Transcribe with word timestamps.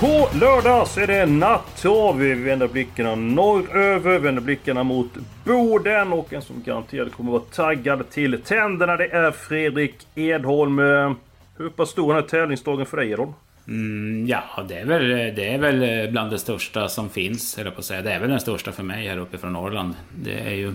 På 0.00 0.28
lördag 0.40 0.88
så 0.88 1.00
är 1.00 1.06
det 1.06 1.26
nattåg. 1.26 2.16
Vi 2.16 2.34
vänder 2.34 2.68
blickarna 2.68 3.14
norröver, 3.14 4.18
vänder 4.18 4.42
blickarna 4.42 4.82
mot 4.82 5.10
Boden 5.44 6.12
och 6.12 6.32
en 6.32 6.42
som 6.42 6.62
garanterat 6.62 7.12
kommer 7.12 7.32
vara 7.32 7.42
taggad 7.42 8.10
till 8.10 8.42
tänderna 8.42 8.96
det 8.96 9.06
är 9.06 9.30
Fredrik 9.30 9.94
Edholm. 10.14 10.78
Hur 11.58 11.68
pass 11.76 11.90
stor 11.90 12.10
är 12.10 12.14
den 12.14 12.22
här 12.22 12.28
tävlingsdagen 12.28 12.86
för 12.86 12.96
dig 12.96 13.10
Edholm? 13.10 13.32
Mm, 13.68 14.26
ja, 14.26 14.42
det 14.68 14.78
är, 14.78 14.84
väl, 14.84 15.08
det 15.08 15.54
är 15.54 15.58
väl 15.58 15.82
eh, 15.82 16.10
bland 16.10 16.30
det 16.30 16.38
största 16.38 16.88
som 16.88 17.08
finns, 17.08 17.56
höll 17.56 17.66
jag 17.66 17.74
på 17.74 17.78
att 17.78 17.84
säga. 17.84 18.02
Det 18.02 18.12
är 18.12 18.20
väl 18.20 18.30
den 18.30 18.40
största 18.40 18.72
för 18.72 18.82
mig 18.82 19.08
här 19.08 19.18
uppe 19.18 19.38
från 19.38 19.52
Norrland. 19.52 19.94
Det 20.14 20.40
är 20.40 20.54
ju... 20.54 20.72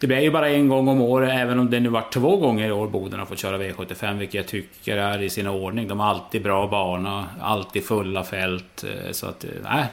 Det 0.00 0.06
blir 0.06 0.20
ju 0.20 0.30
bara 0.30 0.48
en 0.48 0.68
gång 0.68 0.88
om 0.88 1.00
året, 1.00 1.30
även 1.32 1.58
om 1.58 1.70
det 1.70 1.80
nu 1.80 1.88
var 1.88 2.04
två 2.12 2.36
gånger 2.36 2.68
i 2.68 2.72
år 2.72 2.88
Boden 2.88 3.18
har 3.18 3.26
fått 3.26 3.38
köra 3.38 3.58
V75, 3.58 4.18
vilket 4.18 4.34
jag 4.34 4.46
tycker 4.46 4.96
är 4.96 5.22
i 5.22 5.30
sin 5.30 5.46
ordning. 5.46 5.88
De 5.88 6.00
har 6.00 6.06
alltid 6.06 6.42
bra 6.42 6.66
bana, 6.66 7.26
alltid 7.40 7.84
fulla 7.84 8.24
fält. 8.24 8.84
Eh, 8.84 9.10
så 9.10 9.26
att, 9.26 9.44
eh, 9.44 9.50
nej, 9.62 9.84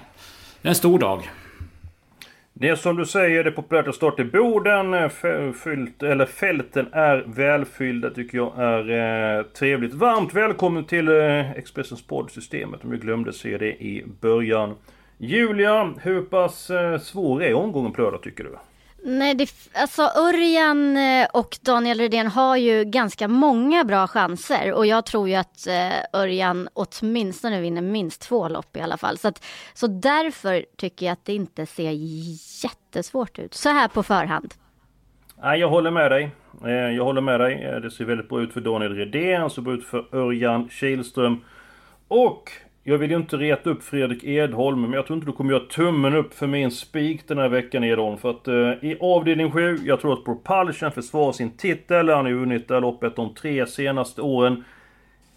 det 0.61 0.67
är 0.67 0.69
en 0.69 0.75
stor 0.75 0.99
dag. 0.99 1.29
Det 2.53 2.69
är 2.69 2.75
som 2.75 2.95
du 2.95 3.05
säger, 3.05 3.43
det 3.43 3.49
är 3.49 3.51
populärt 3.51 3.87
att 3.87 3.95
starta 3.95 4.21
i 4.21 4.25
Boden. 4.25 4.93
Eh, 4.93 5.09
fyllt, 5.63 6.03
eller 6.03 6.25
fälten 6.25 6.87
är 6.91 7.23
välfyllda 7.27 8.09
tycker 8.09 8.37
jag 8.37 8.53
är 8.57 9.37
eh, 9.37 9.43
trevligt. 9.43 9.93
Varmt 9.93 10.33
välkommen 10.33 10.85
till 10.85 11.07
eh, 11.07 11.51
Expressens 11.51 12.07
poddsystemet 12.07 12.83
om 12.83 12.91
jag 12.91 13.01
glömde 13.01 13.33
se 13.33 13.57
det 13.57 13.83
i 13.83 14.05
början. 14.21 14.75
Julia, 15.17 15.93
hur 16.01 16.21
pass 16.21 16.69
eh, 16.69 16.99
svår 16.99 17.43
är 17.43 17.53
omgången 17.53 17.91
på 17.91 18.01
lördag 18.01 18.21
tycker 18.21 18.43
du? 18.43 18.49
Nej, 19.03 19.35
det, 19.35 19.49
alltså 19.73 20.01
Örjan 20.01 20.97
eh, 20.97 21.27
och 21.33 21.57
Daniel 21.61 21.99
Redén 21.99 22.27
har 22.27 22.57
ju 22.57 22.83
ganska 22.83 23.27
många 23.27 23.83
bra 23.83 24.07
chanser 24.07 24.73
och 24.73 24.85
jag 24.85 25.05
tror 25.05 25.29
ju 25.29 25.35
att 25.35 25.67
eh, 25.67 26.19
Örjan 26.21 26.69
åtminstone 26.73 27.61
vinner 27.61 27.81
minst 27.81 28.21
två 28.21 28.47
lopp 28.47 28.77
i 28.77 28.81
alla 28.81 28.97
fall. 28.97 29.17
Så, 29.17 29.27
att, 29.27 29.45
så 29.73 29.87
därför 29.87 30.65
tycker 30.77 31.05
jag 31.05 31.13
att 31.13 31.25
det 31.25 31.33
inte 31.33 31.65
ser 31.65 31.91
jättesvårt 32.63 33.39
ut 33.39 33.53
så 33.53 33.69
här 33.69 33.87
på 33.87 34.03
förhand. 34.03 34.53
Nej, 35.41 35.59
jag 35.59 35.69
håller 35.69 35.91
med 35.91 36.11
dig. 36.11 36.31
Eh, 36.65 36.71
jag 36.71 37.03
håller 37.03 37.21
med 37.21 37.39
dig. 37.39 37.63
Eh, 37.63 37.75
det 37.75 37.91
ser 37.91 38.05
väldigt 38.05 38.29
bra 38.29 38.41
ut 38.41 38.53
för 38.53 38.61
Daniel 38.61 38.95
Redén, 38.95 39.49
så 39.49 39.61
bra 39.61 39.73
ut 39.73 39.85
för 39.85 40.15
Örjan 40.15 40.69
Kihlström. 40.69 41.43
Och 42.07 42.51
jag 42.89 42.97
vill 42.97 43.11
ju 43.11 43.17
inte 43.17 43.37
reta 43.37 43.69
upp 43.69 43.83
Fredrik 43.83 44.23
Edholm, 44.23 44.81
men 44.81 44.93
jag 44.93 45.07
tror 45.07 45.17
inte 45.17 45.31
du 45.31 45.31
kommer 45.31 45.53
göra 45.53 45.63
tummen 45.63 46.15
upp 46.15 46.33
för 46.33 46.47
min 46.47 46.71
spik 46.71 47.27
den 47.27 47.37
här 47.37 47.49
veckan 47.49 47.83
Edholm. 47.83 48.17
För 48.17 48.29
att 48.29 48.47
eh, 48.47 48.89
i 48.89 48.97
avdelning 49.01 49.51
7, 49.51 49.79
jag 49.85 50.01
tror 50.01 50.13
att 50.13 50.25
Propulsion 50.25 50.91
försvarar 50.91 51.31
sin 51.31 51.51
titel. 51.51 52.09
Han 52.09 52.25
har 52.25 52.29
ju 52.31 52.39
vunnit 52.39 52.67
det 52.67 52.73
här 52.73 52.81
loppet 52.81 53.15
de 53.15 53.33
tre 53.33 53.67
senaste 53.67 54.21
åren. 54.21 54.63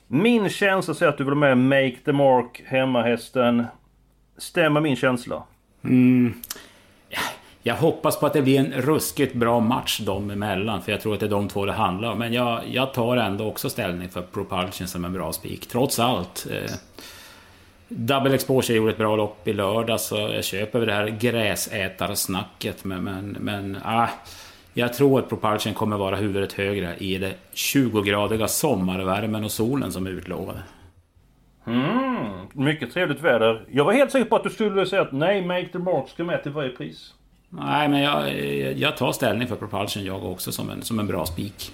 Min 0.06 0.48
känsla 0.48 0.94
säger 0.94 1.12
att 1.12 1.18
du 1.18 1.24
vill 1.24 1.32
ha 1.32 1.54
med 1.54 1.58
Make 1.58 1.96
the 2.04 2.12
Mark, 2.12 2.62
hemmahästen. 2.66 3.66
Stämmer 4.38 4.80
min 4.80 4.96
känsla? 4.96 5.42
Mm. 5.84 6.34
Jag 7.62 7.74
hoppas 7.74 8.20
på 8.20 8.26
att 8.26 8.32
det 8.32 8.42
blir 8.42 8.58
en 8.58 8.72
ruskigt 8.72 9.34
bra 9.34 9.60
match 9.60 10.00
dem 10.00 10.30
emellan, 10.30 10.82
för 10.82 10.92
jag 10.92 11.00
tror 11.00 11.14
att 11.14 11.20
det 11.20 11.26
är 11.26 11.30
de 11.30 11.48
två 11.48 11.66
det 11.66 11.72
handlar 11.72 12.12
om. 12.12 12.18
Men 12.18 12.32
jag, 12.32 12.60
jag 12.70 12.94
tar 12.94 13.16
ändå 13.16 13.46
också 13.46 13.70
ställning 13.70 14.08
för 14.08 14.22
Propulsion 14.22 14.88
som 14.88 15.04
en 15.04 15.12
bra 15.12 15.32
spik, 15.32 15.66
trots 15.66 15.98
allt. 15.98 16.46
Eh, 16.50 16.74
Double 17.92 18.34
Exposure 18.34 18.76
gjorde 18.76 18.92
ett 18.92 18.98
bra 18.98 19.16
lopp 19.16 19.48
i 19.48 19.52
lördag, 19.52 20.00
så 20.00 20.16
jag 20.16 20.44
köper 20.44 20.86
det 20.86 20.92
här 20.92 21.08
gräsätarsnacket. 21.08 22.84
Men, 22.84 23.04
men, 23.04 23.36
men 23.40 23.78
ah, 23.84 24.08
jag 24.74 24.94
tror 24.94 25.18
att 25.18 25.28
Propulsion 25.28 25.74
kommer 25.74 25.96
vara 25.96 26.16
huvudet 26.16 26.52
högre 26.52 26.96
i 26.96 27.18
det 27.18 27.34
20-gradiga 27.54 28.48
sommarvärmen 28.48 29.44
och 29.44 29.50
solen 29.50 29.92
som 29.92 30.06
är 30.06 30.10
utlovade. 30.10 30.62
Mm, 31.66 32.46
mycket 32.52 32.92
trevligt 32.92 33.20
väder. 33.20 33.64
Jag 33.70 33.84
var 33.84 33.92
helt 33.92 34.10
säker 34.10 34.24
på 34.24 34.36
att 34.36 34.44
du 34.44 34.50
skulle 34.50 34.86
säga 34.86 35.02
att 35.02 35.12
nej, 35.12 35.46
Make 35.46 35.68
the 35.68 35.78
Mark 35.78 36.08
ska 36.08 36.24
med 36.24 36.42
till 36.42 36.52
varje 36.52 36.70
pris. 36.70 37.14
Nej, 37.48 37.88
men 37.88 38.00
jag, 38.00 38.32
jag 38.78 38.96
tar 38.96 39.12
ställning 39.12 39.48
för 39.48 39.56
Propulsion 39.56 40.04
jag 40.04 40.24
också 40.24 40.52
som 40.52 40.70
en, 40.70 40.82
som 40.82 40.98
en 40.98 41.06
bra 41.06 41.26
spik. 41.26 41.72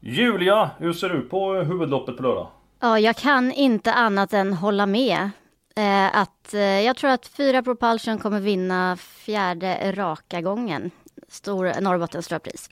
Julia, 0.00 0.70
hur 0.78 0.92
ser 0.92 1.08
du 1.08 1.20
på 1.20 1.54
huvudloppet 1.54 2.16
på 2.16 2.22
lördag? 2.22 2.46
Ja, 2.80 2.98
jag 2.98 3.16
kan 3.16 3.52
inte 3.52 3.92
annat 3.92 4.32
än 4.32 4.52
hålla 4.52 4.86
med. 4.86 5.30
Eh, 5.76 6.16
att, 6.16 6.54
eh, 6.54 6.60
jag 6.60 6.96
tror 6.96 7.10
att 7.10 7.26
fyra 7.26 7.62
Propulsion 7.62 8.18
kommer 8.18 8.40
vinna 8.40 8.96
fjärde 8.96 9.92
raka 9.96 10.40
gången. 10.40 10.90
Stor 11.28 11.80
Norrbottens 11.80 12.28
pris. 12.28 12.70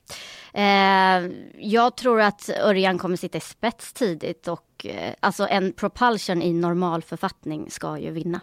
Eh, 0.54 1.30
jag 1.58 1.96
tror 1.96 2.20
att 2.20 2.50
Örjan 2.64 2.98
kommer 2.98 3.16
sitta 3.16 3.38
i 3.38 3.40
spets 3.40 3.92
tidigt 3.92 4.48
och 4.48 4.86
eh, 4.86 5.12
alltså 5.20 5.46
en 5.50 5.72
Propulsion 5.72 6.42
i 6.42 6.52
normal 6.52 7.02
författning 7.02 7.70
ska 7.70 7.98
ju 7.98 8.10
vinna. 8.10 8.40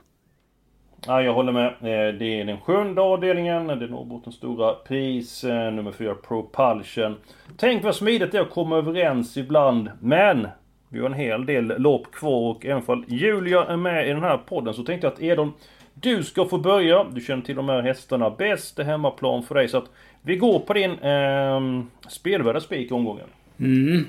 Ja, 1.06 1.22
jag 1.22 1.34
håller 1.34 1.52
med. 1.52 1.68
Eh, 1.68 2.14
det 2.14 2.26
är 2.26 2.46
den 2.46 2.62
sjunde 2.62 3.02
avdelningen. 3.02 3.68
Det 3.68 3.74
är 3.74 3.88
Norrbottens 3.88 4.36
stora 4.36 4.74
pris. 4.74 5.44
Eh, 5.44 5.72
nummer 5.72 5.92
fyra 5.92 6.16
Propulsion. 6.16 7.18
Tänk 7.58 7.84
vad 7.84 7.96
smidigt 7.96 8.32
det 8.32 8.38
är 8.38 8.42
att 8.42 8.52
komma 8.52 8.78
överens 8.78 9.38
ibland. 9.38 9.92
Men! 10.00 10.48
Vi 10.94 11.00
har 11.00 11.06
en 11.06 11.14
hel 11.14 11.46
del 11.46 11.82
lopp 11.82 12.12
kvar 12.12 12.52
och 12.52 12.66
även 12.66 12.82
fall 12.82 13.06
Julia 13.08 13.66
är 13.66 13.78
med 13.78 14.08
i 14.08 14.10
den 14.10 14.24
här 14.24 14.38
podden 14.38 14.74
så 14.74 14.84
tänkte 14.84 15.08
jag 15.08 15.14
att 15.14 15.22
Edon 15.22 15.54
Du 15.94 16.24
ska 16.24 16.46
få 16.46 16.58
börja. 16.58 17.04
Du 17.04 17.22
känner 17.22 17.44
till 17.44 17.56
de 17.56 17.70
här 17.70 17.82
hästarna 17.82 18.30
bäst. 18.30 18.76
Det 18.76 18.82
är 18.82 18.86
hemmaplan 18.86 19.44
för 19.44 19.56
dig. 19.56 19.68
Så 19.68 19.78
att 19.78 19.90
vi 20.22 20.36
går 20.36 20.60
på 20.60 20.74
din 20.74 20.92
eh, 20.92 21.84
spelvärda 22.10 22.60
spik 22.60 22.92
i 22.92 22.94
omgången. 22.94 23.28
Mm. 23.60 24.06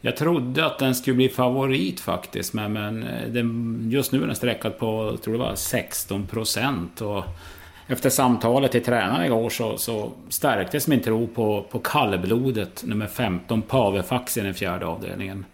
Jag 0.00 0.16
trodde 0.16 0.66
att 0.66 0.78
den 0.78 0.94
skulle 0.94 1.16
bli 1.16 1.28
favorit 1.28 2.00
faktiskt, 2.00 2.54
men, 2.54 2.72
men 2.72 3.02
eh, 3.02 3.28
den, 3.28 3.80
just 3.90 4.12
nu 4.12 4.22
är 4.22 4.26
den 4.26 4.36
sträckad 4.36 4.78
på, 4.78 5.16
tror 5.22 5.34
det 5.34 5.40
var 5.40 5.54
16 5.54 6.26
procent. 6.26 7.02
Efter 7.86 8.10
samtalet 8.10 8.72
till 8.72 8.84
tränaren 8.84 9.26
igår 9.26 9.50
så, 9.50 9.76
så 9.76 10.12
stärktes 10.28 10.88
min 10.88 11.00
tro 11.00 11.26
på, 11.26 11.66
på 11.70 11.78
kallblodet, 11.78 12.84
nummer 12.86 13.06
15, 13.06 13.62
Pavefax 13.62 14.36
i 14.36 14.40
den 14.40 14.54
fjärde 14.54 14.86
avdelningen. 14.86 15.44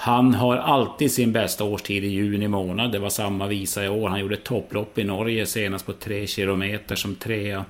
Han 0.00 0.34
har 0.34 0.56
alltid 0.56 1.12
sin 1.12 1.32
bästa 1.32 1.64
årstid 1.64 2.04
i 2.04 2.08
juni 2.08 2.48
månad. 2.48 2.92
Det 2.92 2.98
var 2.98 3.10
samma 3.10 3.46
visa 3.46 3.84
i 3.84 3.88
år. 3.88 4.08
Han 4.08 4.20
gjorde 4.20 4.36
topplopp 4.36 4.98
i 4.98 5.04
Norge 5.04 5.46
senast 5.46 5.86
på 5.86 5.92
3 5.92 6.26
kilometer 6.26 6.96
som 6.96 7.14
trea. 7.14 7.64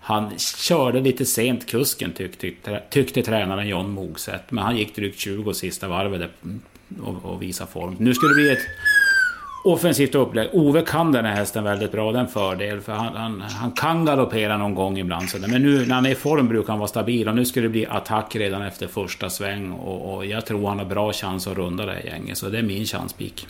Han 0.00 0.38
körde 0.38 1.00
lite 1.00 1.26
sent 1.26 1.66
kusken 1.66 2.12
tyckte, 2.12 2.82
tyckte 2.90 3.22
tränaren 3.22 3.68
John 3.68 3.90
Mogset. 3.90 4.50
Men 4.50 4.64
han 4.64 4.76
gick 4.76 4.96
drygt 4.96 5.18
20 5.18 5.54
sista 5.54 5.88
varvet 5.88 6.30
och, 7.02 7.24
och 7.24 7.42
visade 7.42 7.70
form. 7.70 7.96
Nu 7.98 8.14
skulle 8.14 8.30
det 8.30 8.34
bli 8.34 8.52
ett 8.52 8.66
offensivt 9.62 10.14
upplägg. 10.14 10.48
Ove 10.52 10.82
kan 10.82 11.12
den 11.12 11.24
här 11.24 11.34
hästen 11.34 11.64
väldigt 11.64 11.92
bra, 11.92 12.12
det 12.12 12.18
är 12.18 12.20
en 12.20 12.28
fördel. 12.28 12.80
För 12.80 12.92
han, 12.92 13.16
han, 13.16 13.40
han 13.40 13.70
kan 13.70 14.04
galoppera 14.04 14.56
någon 14.56 14.74
gång 14.74 14.98
ibland. 14.98 15.28
Så 15.28 15.38
men 15.38 15.62
nu 15.62 15.86
när 15.86 15.94
han 15.94 16.06
är 16.06 16.10
i 16.10 16.14
form 16.14 16.48
brukar 16.48 16.68
han 16.68 16.78
vara 16.78 16.88
stabil. 16.88 17.28
Och 17.28 17.34
nu 17.34 17.44
skulle 17.44 17.66
det 17.66 17.70
bli 17.70 17.86
attack 17.86 18.36
redan 18.36 18.62
efter 18.62 18.86
första 18.86 19.30
sväng. 19.30 19.72
Och, 19.72 20.14
och 20.14 20.26
jag 20.26 20.46
tror 20.46 20.68
han 20.68 20.78
har 20.78 20.86
bra 20.86 21.12
chans 21.12 21.46
att 21.46 21.56
runda 21.56 21.86
det 21.86 21.92
här 21.92 22.02
gänget. 22.04 22.38
Så 22.38 22.48
det 22.48 22.58
är 22.58 22.62
min 22.62 22.84
chanspik. 22.84 23.46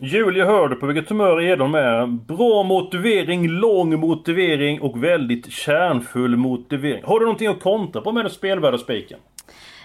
Julia 0.00 0.46
hörde 0.46 0.74
på 0.74 0.86
vilket 0.86 1.08
humör 1.08 1.42
Edholm 1.42 1.74
är. 1.74 2.06
Bra 2.06 2.62
motivering, 2.62 3.48
lång 3.48 4.00
motivering 4.00 4.80
och 4.80 5.04
väldigt 5.04 5.52
kärnfull 5.52 6.36
motivering. 6.36 7.04
Har 7.04 7.20
du 7.20 7.26
någonting 7.26 7.48
att 7.48 7.60
kontra 7.60 8.02
på 8.02 8.12
med 8.12 8.24
den 8.24 8.32
spelvärda 8.32 8.78
spiken? 8.78 9.18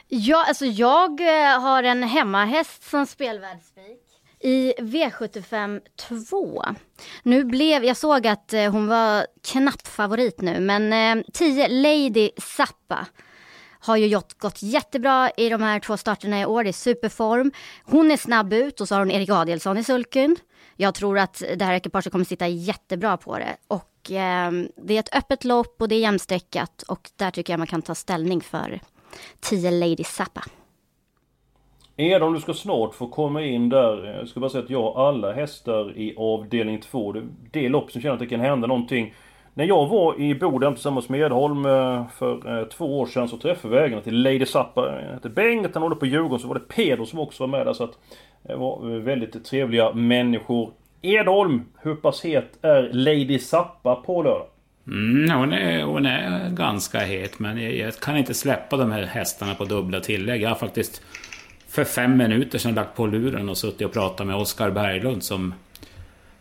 Ja, 0.07 0.45
alltså 0.47 0.65
jag 0.65 1.21
eh, 1.21 1.61
har 1.61 1.83
en 1.83 2.03
hemmahäst 2.03 2.89
som 2.89 3.05
spelvärdsspik 3.05 4.12
i 4.43 4.73
V75 4.79 5.81
2. 6.29 6.63
Nu 7.23 7.43
blev, 7.43 7.83
jag 7.83 7.97
såg 7.97 8.27
att 8.27 8.53
eh, 8.53 8.71
hon 8.71 8.87
var 8.87 9.27
knapp 9.43 9.87
favorit 9.87 10.41
nu, 10.41 10.59
men 10.59 11.17
eh, 11.17 11.23
10 11.33 11.67
Lady 11.67 12.29
Zappa 12.37 13.07
har 13.79 13.97
ju 13.97 14.19
gått, 14.37 14.61
jättebra 14.61 15.31
i 15.37 15.49
de 15.49 15.61
här 15.61 15.79
två 15.79 15.97
starterna 15.97 16.41
i 16.41 16.45
år, 16.45 16.63
det 16.63 16.69
är 16.69 16.73
superform. 16.73 17.51
Hon 17.83 18.11
är 18.11 18.17
snabb 18.17 18.53
ut 18.53 18.81
och 18.81 18.87
så 18.87 18.95
har 18.95 18.99
hon 18.99 19.11
Erik 19.11 19.29
Adielsson 19.29 19.77
i 19.77 19.83
sulken. 19.83 20.35
Jag 20.75 20.95
tror 20.95 21.19
att 21.19 21.43
det 21.55 21.65
här 21.65 21.73
ekipaget 21.73 22.11
kommer 22.11 22.25
sitta 22.25 22.47
jättebra 22.47 23.17
på 23.17 23.37
det. 23.37 23.55
Och 23.67 24.11
eh, 24.11 24.51
det 24.77 24.95
är 24.95 24.99
ett 24.99 25.15
öppet 25.15 25.43
lopp 25.43 25.81
och 25.81 25.87
det 25.87 25.95
är 25.95 25.99
jämnstreckat. 25.99 26.83
och 26.87 27.11
där 27.15 27.31
tycker 27.31 27.53
jag 27.53 27.57
man 27.57 27.67
kan 27.67 27.81
ta 27.81 27.95
ställning 27.95 28.41
för 28.41 28.79
10 29.39 29.71
Lady 29.71 30.03
Zappa. 30.03 30.43
Edholm, 31.97 32.33
du 32.33 32.39
ska 32.39 32.53
snart 32.53 32.95
få 32.95 33.07
komma 33.07 33.41
in 33.43 33.69
där. 33.69 34.17
Jag 34.19 34.27
ska 34.27 34.39
bara 34.39 34.49
säga 34.49 34.63
att 34.63 34.69
jag 34.69 34.81
har 34.81 35.07
alla 35.07 35.33
hästar 35.33 35.97
i 35.97 36.15
avdelning 36.17 36.81
2. 36.81 37.11
Det 37.11 37.19
är 37.19 37.23
det 37.51 37.69
lopp 37.69 37.91
som 37.91 38.01
känner 38.01 38.13
att 38.13 38.19
det 38.19 38.25
kan 38.25 38.39
hända 38.39 38.67
någonting. 38.67 39.13
När 39.53 39.65
jag 39.65 39.87
var 39.87 40.21
i 40.21 40.35
Boden 40.35 40.73
tillsammans 40.73 41.09
med 41.09 41.21
Edholm 41.21 41.65
eh, 41.65 42.07
för 42.07 42.59
eh, 42.59 42.67
två 42.67 42.99
år 42.99 43.05
sedan 43.05 43.27
så 43.27 43.37
träffade 43.37 43.75
vi 43.75 43.81
ägarna 43.81 44.01
till 44.01 44.21
Lady 44.21 44.45
Zappa. 44.45 45.01
Jag 45.01 45.13
hette 45.13 45.29
Bengt, 45.29 45.73
han 45.73 45.83
håller 45.83 45.95
på 45.95 46.05
Djurgården. 46.05 46.39
Så 46.39 46.47
var 46.47 46.55
det 46.55 46.67
Pedro 46.67 47.05
som 47.05 47.19
också 47.19 47.43
var 47.43 47.47
med 47.47 47.67
där. 47.67 47.73
Så 47.73 47.83
att 47.83 47.97
det 48.43 48.55
var 48.55 48.91
eh, 48.91 48.97
väldigt 48.97 49.45
trevliga 49.45 49.93
människor. 49.93 50.71
Edholm, 51.01 51.61
hur 51.81 51.95
pass 51.95 52.25
het 52.25 52.57
är 52.61 52.89
Lady 52.93 53.39
Zappa 53.39 53.95
på 53.95 54.23
lördag? 54.23 54.47
Mm, 54.87 55.37
hon, 55.39 55.53
är, 55.53 55.83
hon 55.83 56.05
är 56.05 56.49
ganska 56.49 56.99
het, 56.99 57.39
men 57.39 57.63
jag, 57.63 57.75
jag, 57.75 57.95
kan 57.95 58.17
inte 58.17 58.33
släppa 58.33 58.77
de 58.77 58.91
här 58.91 59.03
hästarna 59.03 59.55
på 59.55 59.65
dubbla 59.65 59.99
tillägg. 59.99 60.41
Jag 60.41 60.49
har 60.49 60.55
faktiskt 60.55 61.01
för 61.73 61.83
fem 61.83 62.17
minuter 62.17 62.59
sedan 62.59 62.75
lagt 62.75 62.95
på 62.95 63.07
luren 63.07 63.49
och 63.49 63.57
suttit 63.57 63.87
och 63.87 63.93
pratat 63.93 64.27
med 64.27 64.35
Oskar 64.35 64.71
Berglund 64.71 65.23
som 65.23 65.53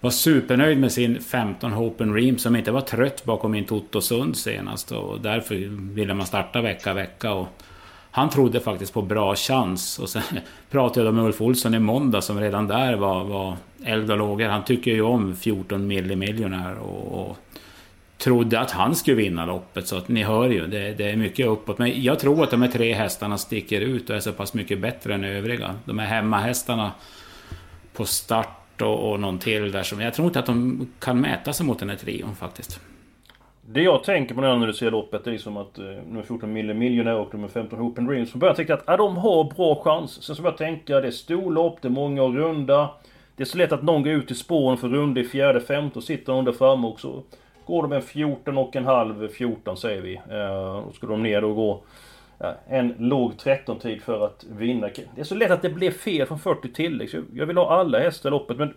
var 0.00 0.10
supernöjd 0.10 0.78
med 0.78 0.92
sin 0.92 1.20
15 1.20 1.72
Hopen 1.72 2.14
Ream 2.14 2.38
som 2.38 2.56
inte 2.56 2.72
var 2.72 2.80
trött 2.80 3.24
bakom 3.24 3.52
min 3.52 3.64
Toto 3.64 4.00
Sund 4.00 4.36
senast 4.36 4.92
och 4.92 5.20
därför 5.20 5.54
ville 5.94 6.14
man 6.14 6.26
starta 6.26 6.60
vecka 6.60 6.94
vecka. 6.94 7.32
Och 7.32 7.48
han 8.10 8.30
trodde 8.30 8.60
faktiskt 8.60 8.92
på 8.92 9.02
bra 9.02 9.36
chans 9.36 9.98
och 9.98 10.08
sen 10.08 10.22
pratade 10.70 11.06
jag 11.06 11.14
med 11.14 11.24
Ulf 11.24 11.40
Olsson 11.40 11.74
i 11.74 11.78
måndag 11.78 12.20
som 12.20 12.40
redan 12.40 12.66
där 12.66 12.96
var, 12.96 13.24
var 13.24 13.56
eld 13.84 14.10
och 14.10 14.18
lågor. 14.18 14.48
Han 14.48 14.64
tycker 14.64 14.90
ju 14.90 15.02
om 15.02 15.36
14 15.36 15.86
millimiljoner 15.86 16.78
och, 16.78 17.20
och 17.20 17.36
trodde 18.22 18.60
att 18.60 18.70
han 18.70 18.94
skulle 18.94 19.16
vinna 19.16 19.46
loppet. 19.46 19.86
Så 19.86 19.96
att 19.96 20.08
ni 20.08 20.22
hör 20.22 20.48
ju, 20.48 20.66
det, 20.66 20.92
det, 20.92 21.10
är 21.10 21.16
mycket 21.16 21.46
uppåt. 21.46 21.78
Men 21.78 22.02
jag 22.02 22.18
tror 22.18 22.42
att 22.42 22.50
de 22.50 22.62
här 22.62 22.68
tre 22.68 22.92
hästarna 22.92 23.38
sticker 23.38 23.80
ut 23.80 24.10
och 24.10 24.16
är 24.16 24.20
så 24.20 24.32
pass 24.32 24.54
mycket 24.54 24.80
bättre 24.80 25.14
än 25.14 25.24
övriga. 25.24 25.74
De 25.84 25.98
här 25.98 26.06
hemmahästarna 26.06 26.92
på 27.92 28.04
start 28.04 28.82
och, 28.82 29.10
och 29.10 29.20
någon 29.20 29.38
till 29.38 29.72
där 29.72 29.82
som... 29.82 30.00
Jag 30.00 30.14
tror 30.14 30.26
inte 30.26 30.38
att 30.38 30.46
de 30.46 30.88
kan 30.98 31.20
mäta 31.20 31.52
sig 31.52 31.66
mot 31.66 31.78
den 31.78 31.90
här 31.90 31.96
trion 31.96 32.34
faktiskt. 32.34 32.80
Det 33.66 33.82
jag 33.82 34.04
tänker 34.04 34.34
på 34.34 34.40
när 34.40 34.66
du 34.66 34.72
ser 34.72 34.90
loppet 34.90 35.26
är 35.26 35.30
liksom 35.30 35.56
att 35.56 35.78
eh, 35.78 35.84
nummer 35.84 36.22
14 36.22 36.52
Mille 36.52 36.74
Millionaire 36.74 37.18
och 37.18 37.34
nummer 37.34 37.48
15 37.48 37.78
Hope 37.78 38.00
and 38.00 38.08
Dreams. 38.10 38.30
Från 38.30 38.40
början 38.40 38.56
tänkte 38.56 38.72
jag 38.72 38.78
att 38.78 38.84
ja, 38.86 38.96
de 38.96 39.16
har 39.16 39.44
bra 39.44 39.82
chans. 39.84 40.22
Sen 40.22 40.36
så 40.36 40.42
började 40.42 40.64
jag 40.64 40.70
tänka, 40.74 41.00
det 41.00 41.06
är 41.06 41.10
storlopp, 41.10 41.82
det 41.82 41.88
är 41.88 41.90
många 41.90 42.22
och 42.22 42.34
runda. 42.34 42.90
Det 43.36 43.42
är 43.42 43.46
så 43.46 43.58
lätt 43.58 43.72
att 43.72 43.82
någon 43.82 44.02
går 44.02 44.12
ut 44.12 44.30
i 44.30 44.34
spåren 44.34 44.78
för 44.78 44.88
runda 44.88 45.20
i 45.20 45.24
fjärde, 45.24 45.60
femte 45.60 45.98
och 45.98 46.04
sitter 46.04 46.32
någon 46.32 46.44
där 46.44 46.52
framme 46.52 46.86
också. 46.86 47.22
Går 47.66 47.82
de 47.82 47.92
en 47.92 48.02
14 48.02 48.58
och 48.58 48.76
en 48.76 48.84
halv, 48.84 49.28
14 49.28 49.76
säger 49.76 50.02
vi. 50.02 50.14
Eh, 50.14 50.84
då 50.86 50.92
ska 50.94 51.06
de 51.06 51.22
ner 51.22 51.44
och 51.44 51.56
gå 51.56 51.82
eh, 52.40 52.50
en 52.68 52.94
låg 52.98 53.32
13-tid 53.32 54.02
för 54.02 54.26
att 54.26 54.44
vinna. 54.50 54.88
Det 55.14 55.20
är 55.20 55.24
så 55.24 55.34
lätt 55.34 55.50
att 55.50 55.62
det 55.62 55.70
blir 55.70 55.90
fel 55.90 56.26
från 56.26 56.38
40 56.38 56.72
tillägg. 56.72 57.10
Så 57.10 57.22
jag 57.32 57.46
vill 57.46 57.56
ha 57.56 57.80
alla 57.80 57.98
hästar 57.98 58.28
i 58.28 58.30
loppet 58.30 58.56
men... 58.56 58.74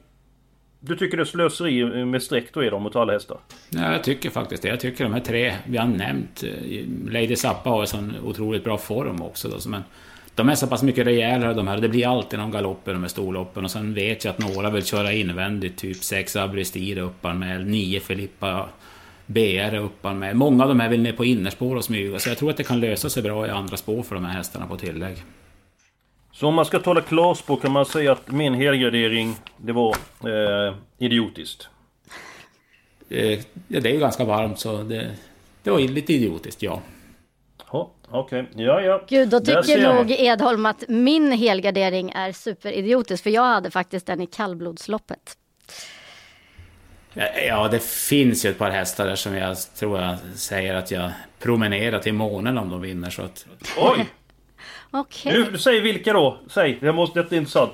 Du 0.79 0.95
tycker 0.95 1.17
det 1.17 1.23
är 1.23 1.25
slöseri 1.25 2.05
med 2.05 2.23
streck 2.23 2.53
då 2.53 2.63
är 2.63 2.71
de 2.71 2.83
mot 2.83 2.95
alla 2.95 3.13
hästar? 3.13 3.37
Ja, 3.69 3.91
jag 3.91 4.03
tycker 4.03 4.29
faktiskt 4.29 4.63
det. 4.63 4.69
Jag 4.69 4.79
tycker 4.79 5.03
de 5.03 5.13
här 5.13 5.19
tre 5.19 5.53
vi 5.67 5.77
har 5.77 5.87
nämnt. 5.87 6.43
Eh, 6.43 7.11
Lady 7.11 7.35
Zappa 7.35 7.69
har 7.69 7.81
en 7.81 7.87
sån 7.87 8.13
otroligt 8.23 8.63
bra 8.63 8.77
form 8.77 9.21
också. 9.21 9.47
Då, 9.47 9.69
men 9.69 9.83
de 10.35 10.49
är 10.49 10.55
så 10.55 10.67
pass 10.67 10.83
mycket 10.83 11.07
rejälare 11.07 11.53
de 11.53 11.67
här. 11.67 11.77
Det 11.77 11.89
blir 11.89 12.07
alltid 12.07 12.39
någon 12.39 12.51
galopp 12.51 12.87
i 12.87 12.91
de 12.91 13.01
här 13.01 13.09
storloppen. 13.09 13.65
Och 13.65 13.71
sen 13.71 13.93
vet 13.93 14.25
jag 14.25 14.31
att 14.31 14.39
några 14.39 14.69
vill 14.69 14.85
köra 14.85 15.11
invändigt. 15.11 15.77
Typ 15.77 16.03
6 16.03 16.35
Abristide 16.35 17.01
uppanmäld, 17.01 17.67
9 17.67 17.99
Filippa 17.99 18.69
BR 19.25 19.75
uppanmäld. 19.75 20.37
Många 20.37 20.63
av 20.63 20.69
de 20.69 20.79
här 20.79 20.89
vill 20.89 21.01
ner 21.01 21.13
på 21.13 21.25
innerspår 21.25 21.75
och 21.75 21.83
smyga. 21.83 22.19
Så 22.19 22.29
jag 22.29 22.37
tror 22.37 22.49
att 22.49 22.57
det 22.57 22.63
kan 22.63 22.79
lösa 22.79 23.09
sig 23.09 23.23
bra 23.23 23.47
i 23.47 23.49
andra 23.49 23.77
spår 23.77 24.03
för 24.03 24.15
de 24.15 24.25
här 24.25 24.33
hästarna 24.33 24.67
på 24.67 24.77
tillägg. 24.77 25.23
Så 26.31 26.47
om 26.47 26.53
man 26.53 26.65
ska 26.65 26.79
tala 26.79 27.01
klarspråk 27.01 27.61
kan 27.61 27.71
man 27.71 27.85
säga 27.85 28.11
att 28.11 28.31
min 28.31 28.53
helgardering, 28.53 29.35
det 29.57 29.71
var 29.71 29.95
eh, 30.23 30.75
idiotiskt? 30.97 31.69
Eh, 33.09 33.39
ja, 33.67 33.79
det 33.79 33.89
är 33.89 33.93
ju 33.93 33.99
ganska 33.99 34.25
varmt 34.25 34.59
så 34.59 34.83
det, 34.83 35.11
det 35.63 35.71
var 35.71 35.79
lite 35.79 36.13
idiotiskt, 36.13 36.63
ja. 36.63 36.81
Okej, 37.67 38.41
okay. 38.41 38.65
ja 38.65 38.81
ja. 38.81 39.01
Gud, 39.07 39.29
då 39.29 39.39
tycker 39.39 39.93
nog 39.93 40.11
Edholm 40.11 40.65
att 40.65 40.83
min 40.87 41.31
helgardering 41.31 42.09
är 42.09 42.31
superidiotisk. 42.31 43.23
För 43.23 43.29
jag 43.29 43.43
hade 43.43 43.71
faktiskt 43.71 44.05
den 44.07 44.21
i 44.21 44.27
kallblodsloppet. 44.27 45.37
Ja, 47.47 47.67
det 47.67 47.83
finns 47.83 48.45
ju 48.45 48.49
ett 48.49 48.57
par 48.57 48.69
hästar 48.69 49.07
där 49.07 49.15
som 49.15 49.35
jag 49.35 49.57
tror 49.75 50.01
jag 50.01 50.17
säger 50.35 50.73
att 50.73 50.91
jag 50.91 51.11
promenerar 51.39 51.99
till 51.99 52.13
månen 52.13 52.57
om 52.57 52.69
de 52.69 52.81
vinner. 52.81 53.09
Så 53.09 53.21
att... 53.21 53.45
Oj! 53.77 54.05
Okej. 54.91 55.41
Okay. 55.41 55.57
säg 55.57 55.79
vilka 55.79 56.13
då. 56.13 56.39
Säg, 56.49 56.77
det 56.81 56.93
måste, 56.93 57.19
detta 57.19 57.35
är 57.35 57.39
intressant. 57.39 57.71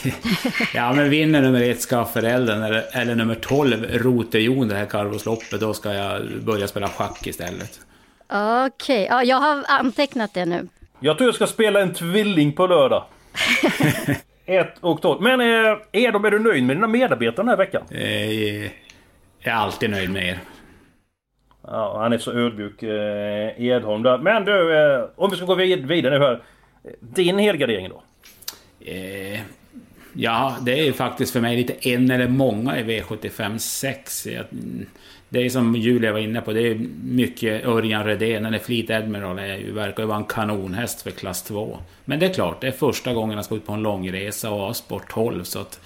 ja, 0.74 0.92
men 0.92 1.10
vinner 1.10 1.42
nummer 1.42 1.62
ett 1.62 1.80
Skafferelden 1.80 2.62
eller, 2.62 2.84
eller 2.92 3.14
nummer 3.14 3.34
12 3.34 3.86
Rotejon 3.92 4.68
det 4.68 4.74
här 4.74 4.86
Carvosloppet, 4.86 5.60
då 5.60 5.74
ska 5.74 5.92
jag 5.94 6.22
börja 6.42 6.68
spela 6.68 6.88
schack 6.88 7.26
istället. 7.26 7.80
Okej, 8.34 9.04
okay. 9.04 9.04
ja, 9.04 9.22
jag 9.24 9.36
har 9.36 9.64
antecknat 9.68 10.34
det 10.34 10.44
nu. 10.44 10.68
Jag 11.00 11.18
tror 11.18 11.28
jag 11.28 11.34
ska 11.34 11.46
spela 11.46 11.80
en 11.80 11.94
tvilling 11.94 12.52
på 12.52 12.66
lördag. 12.66 13.04
1 14.46 14.78
och 14.80 15.02
12. 15.02 15.22
Men 15.22 15.40
eh, 15.40 15.46
är, 15.92 16.30
du 16.30 16.38
nöjd 16.38 16.64
med 16.64 16.76
dina 16.76 16.86
medarbetare 16.86 17.36
den 17.36 17.48
här 17.48 17.56
veckan? 17.56 17.82
Eh, 17.90 18.62
jag 18.62 18.72
är 19.42 19.52
alltid 19.52 19.90
nöjd 19.90 20.10
med 20.10 20.28
er. 20.28 20.38
Ja, 21.66 21.98
han 22.02 22.12
är 22.12 22.18
så 22.18 22.32
ödmjuk, 22.32 22.82
eh, 22.82 23.62
Edholm 23.62 24.02
där. 24.02 24.18
Men 24.18 24.44
du, 24.44 24.76
eh, 24.76 25.04
om 25.16 25.30
vi 25.30 25.36
ska 25.36 25.46
gå 25.46 25.54
vidare 25.54 26.18
nu 26.18 26.24
här. 26.24 26.42
Din 27.00 27.38
helgardering 27.38 27.88
då? 27.88 28.02
Eh, 28.84 29.40
ja, 30.12 30.56
det 30.60 30.72
är 30.80 30.84
ju 30.84 30.92
faktiskt 30.92 31.32
för 31.32 31.40
mig 31.40 31.56
lite 31.56 31.88
en 31.88 32.10
eller 32.10 32.28
många 32.28 32.78
i 32.78 32.82
V75 32.82 33.58
6. 33.58 34.26
Jag, 34.26 34.44
det 35.32 35.44
är 35.44 35.50
som 35.50 35.76
Julia 35.76 36.12
var 36.12 36.18
inne 36.18 36.40
på, 36.40 36.52
det 36.52 36.60
är 36.60 36.74
mycket 37.04 37.66
Örjan 37.66 38.04
Redén, 38.04 38.46
eller 38.46 38.58
Fleet 38.58 38.90
Admiral 38.90 39.38
är 39.38 39.56
ju, 39.56 39.72
verkar 39.72 40.02
ju 40.02 40.06
vara 40.06 40.18
en 40.18 40.24
kanonhäst 40.24 41.02
för 41.02 41.10
klass 41.10 41.42
2. 41.42 41.78
Men 42.04 42.18
det 42.18 42.26
är 42.26 42.32
klart, 42.32 42.60
det 42.60 42.66
är 42.66 42.72
första 42.72 43.14
gången 43.14 43.34
han 43.34 43.44
ska 43.44 43.54
ut 43.54 43.66
på 43.66 43.72
en 43.72 43.82
långresa 43.82 44.50
och 44.50 44.60
har 44.60 44.72
sport 44.72 45.12
12 45.12 45.44
så 45.44 45.60
att... 45.60 45.80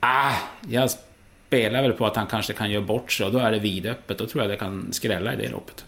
Ah, 0.00 0.32
jag 0.68 0.90
spelar 0.90 1.82
väl 1.82 1.92
på 1.92 2.06
att 2.06 2.16
han 2.16 2.26
kanske 2.26 2.52
kan 2.52 2.70
göra 2.70 2.84
bort 2.84 3.12
sig 3.12 3.26
och 3.26 3.32
då 3.32 3.38
är 3.38 3.52
det 3.52 3.58
vidöppet. 3.58 4.18
Då 4.18 4.26
tror 4.26 4.44
jag 4.44 4.50
det 4.50 4.56
kan 4.56 4.92
skrälla 4.92 5.34
i 5.34 5.36
det 5.36 5.48
loppet. 5.48 5.84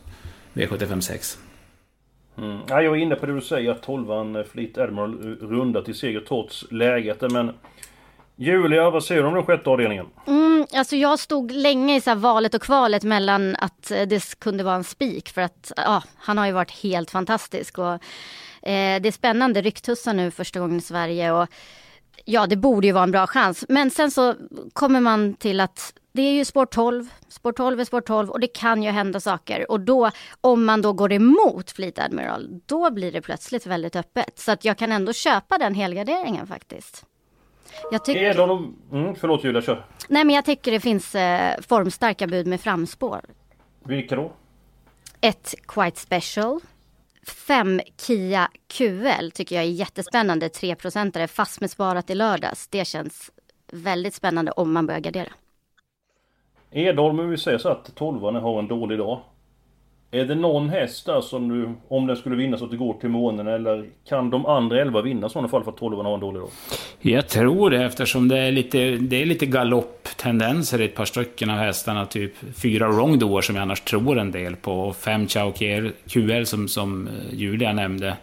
V75 0.54 1.00
6. 1.00 1.38
Mm. 2.38 2.58
Ja, 2.68 2.82
jag 2.82 2.96
är 2.96 3.00
inne 3.00 3.14
på 3.14 3.26
det 3.26 3.34
du 3.34 3.40
säger, 3.40 3.70
att 3.70 3.86
12an 3.86 4.44
Fleet 4.44 4.78
Admiral 4.78 5.36
rundar 5.40 5.82
till 5.82 5.94
seger 5.94 6.20
trots 6.20 6.72
läget. 6.72 7.32
Men 7.32 7.52
Julia, 8.36 8.90
vad 8.90 9.04
säger 9.04 9.22
du 9.22 9.28
om 9.28 9.34
den 9.34 9.44
sjätte 9.44 9.70
avdelningen? 9.70 10.06
Mm, 10.26 10.45
alltså 10.74 10.96
jag 10.96 11.18
stod 11.18 11.50
länge 11.50 11.96
i 11.96 12.00
så 12.00 12.14
valet 12.14 12.54
och 12.54 12.62
kvalet 12.62 13.02
mellan 13.02 13.56
att 13.56 13.90
eh, 13.90 14.02
det 14.02 14.38
kunde 14.38 14.64
vara 14.64 14.74
en 14.74 14.84
spik 14.84 15.28
för 15.28 15.42
att 15.42 15.72
ja, 15.76 16.02
han 16.16 16.38
har 16.38 16.46
ju 16.46 16.52
varit 16.52 16.70
helt 16.70 17.10
fantastisk. 17.10 17.78
Och, 17.78 17.92
eh, 18.62 19.00
det 19.00 19.08
är 19.08 19.12
spännande, 19.12 19.62
rycktussar 19.62 20.14
nu 20.14 20.30
första 20.30 20.60
gången 20.60 20.78
i 20.78 20.80
Sverige. 20.80 21.32
Och, 21.32 21.48
ja, 22.24 22.46
det 22.46 22.56
borde 22.56 22.86
ju 22.86 22.92
vara 22.92 23.04
en 23.04 23.10
bra 23.10 23.26
chans. 23.26 23.64
Men 23.68 23.90
sen 23.90 24.10
så 24.10 24.34
kommer 24.72 25.00
man 25.00 25.34
till 25.34 25.60
att 25.60 25.92
det 26.12 26.22
är 26.22 26.32
ju 26.32 26.44
spår 26.44 26.66
12, 26.66 27.08
Spår 27.28 27.52
12 27.52 27.80
är 27.80 27.84
spår 27.84 28.00
12 28.00 28.30
och 28.30 28.40
det 28.40 28.46
kan 28.46 28.82
ju 28.82 28.90
hända 28.90 29.20
saker. 29.20 29.70
Och 29.70 29.80
då, 29.80 30.10
om 30.40 30.64
man 30.64 30.82
då 30.82 30.92
går 30.92 31.12
emot 31.12 31.70
Fleet 31.70 31.98
Admiral, 31.98 32.60
då 32.66 32.90
blir 32.90 33.12
det 33.12 33.20
plötsligt 33.20 33.66
väldigt 33.66 33.96
öppet. 33.96 34.38
Så 34.38 34.52
att 34.52 34.64
jag 34.64 34.78
kan 34.78 34.92
ändå 34.92 35.12
köpa 35.12 35.58
den 35.58 35.74
helgarderingen 35.74 36.46
faktiskt. 36.46 37.04
Jag 37.92 38.04
tycker... 38.04 38.22
Är 38.22 38.34
de... 38.34 38.76
Mm, 38.92 39.14
förlåt 39.14 39.44
Julia, 39.44 39.62
kör. 39.62 39.84
Nej 40.08 40.24
men 40.24 40.34
jag 40.34 40.44
tycker 40.44 40.72
det 40.72 40.80
finns 40.80 41.14
eh, 41.14 41.60
formstarka 41.68 42.26
bud 42.26 42.46
med 42.46 42.60
framspår. 42.60 43.20
Vilka 43.84 44.16
då? 44.16 44.32
Ett 45.20 45.54
Quite 45.66 46.00
Special. 46.00 46.60
Fem 47.26 47.80
Kia 48.00 48.48
QL 48.68 49.30
tycker 49.34 49.56
jag 49.56 49.64
är 49.64 49.68
jättespännande. 49.68 50.48
3 50.48 50.74
procentare 50.74 51.28
fast 51.28 51.60
med 51.60 51.70
sparat 51.70 52.10
i 52.10 52.14
lördags. 52.14 52.68
Det 52.68 52.84
känns 52.84 53.30
väldigt 53.72 54.14
spännande 54.14 54.52
om 54.52 54.72
man 54.72 54.86
börjar 54.86 55.00
gardera. 55.00 55.28
Edholm, 56.70 57.30
vi 57.30 57.38
säger 57.38 57.58
så 57.58 57.68
att 57.68 57.94
12 57.94 58.20
har 58.22 58.58
en 58.58 58.68
dålig 58.68 58.98
dag. 58.98 59.20
Är 60.16 60.24
det 60.24 60.34
någon 60.34 60.68
häst 60.68 61.06
där 61.06 61.20
som 61.20 61.48
du, 61.48 61.74
om 61.88 62.06
den 62.06 62.16
skulle 62.16 62.36
vinna 62.36 62.58
så 62.58 62.64
att 62.64 62.70
det 62.70 62.76
går 62.76 62.94
till 62.94 63.08
månen 63.08 63.46
eller 63.46 63.84
kan 64.08 64.30
de 64.30 64.46
andra 64.46 64.80
11 64.80 65.02
vinna 65.02 65.26
i 65.26 65.30
sådana 65.30 65.48
fall 65.48 65.64
för 65.64 65.70
att 65.70 65.76
12 65.76 65.96
har 65.96 66.14
en 66.14 66.20
dålig 66.20 66.40
dag? 66.40 66.50
Jag 67.00 67.28
tror 67.28 67.70
det 67.70 67.84
eftersom 67.84 68.28
det 68.28 68.38
är 68.38 68.52
lite, 68.52 68.78
det 68.96 69.22
är 69.22 69.26
lite 69.26 69.46
galopptendenser 69.46 70.80
i 70.80 70.84
ett 70.84 70.94
par 70.94 71.04
stycken 71.04 71.50
av 71.50 71.56
hästarna. 71.56 72.06
Typ 72.06 72.32
fyra 72.54 72.88
wrongdoer 72.88 73.40
som 73.40 73.56
jag 73.56 73.62
annars 73.62 73.80
tror 73.80 74.18
en 74.18 74.30
del 74.30 74.56
på 74.56 74.72
och 74.72 74.96
fem 74.96 75.28
Chao 75.28 75.52
QL 76.08 76.44
som, 76.44 76.68
som 76.68 77.08
eh, 77.08 77.38
Julia 77.38 77.72
nämnde. 77.72 78.16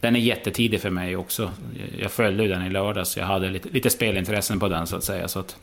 Den 0.00 0.16
är 0.16 0.20
jättetidig 0.20 0.80
för 0.80 0.90
mig 0.90 1.16
också. 1.16 1.50
Jag 1.98 2.10
följde 2.10 2.42
ju 2.42 2.48
den 2.48 2.66
i 2.66 2.70
lördags. 2.70 3.16
Jag 3.16 3.24
hade 3.24 3.50
lite, 3.50 3.68
lite 3.68 3.90
spelintressen 3.90 4.60
på 4.60 4.68
den 4.68 4.86
så 4.86 4.96
att 4.96 5.04
säga. 5.04 5.28
Så 5.28 5.38
att, 5.38 5.56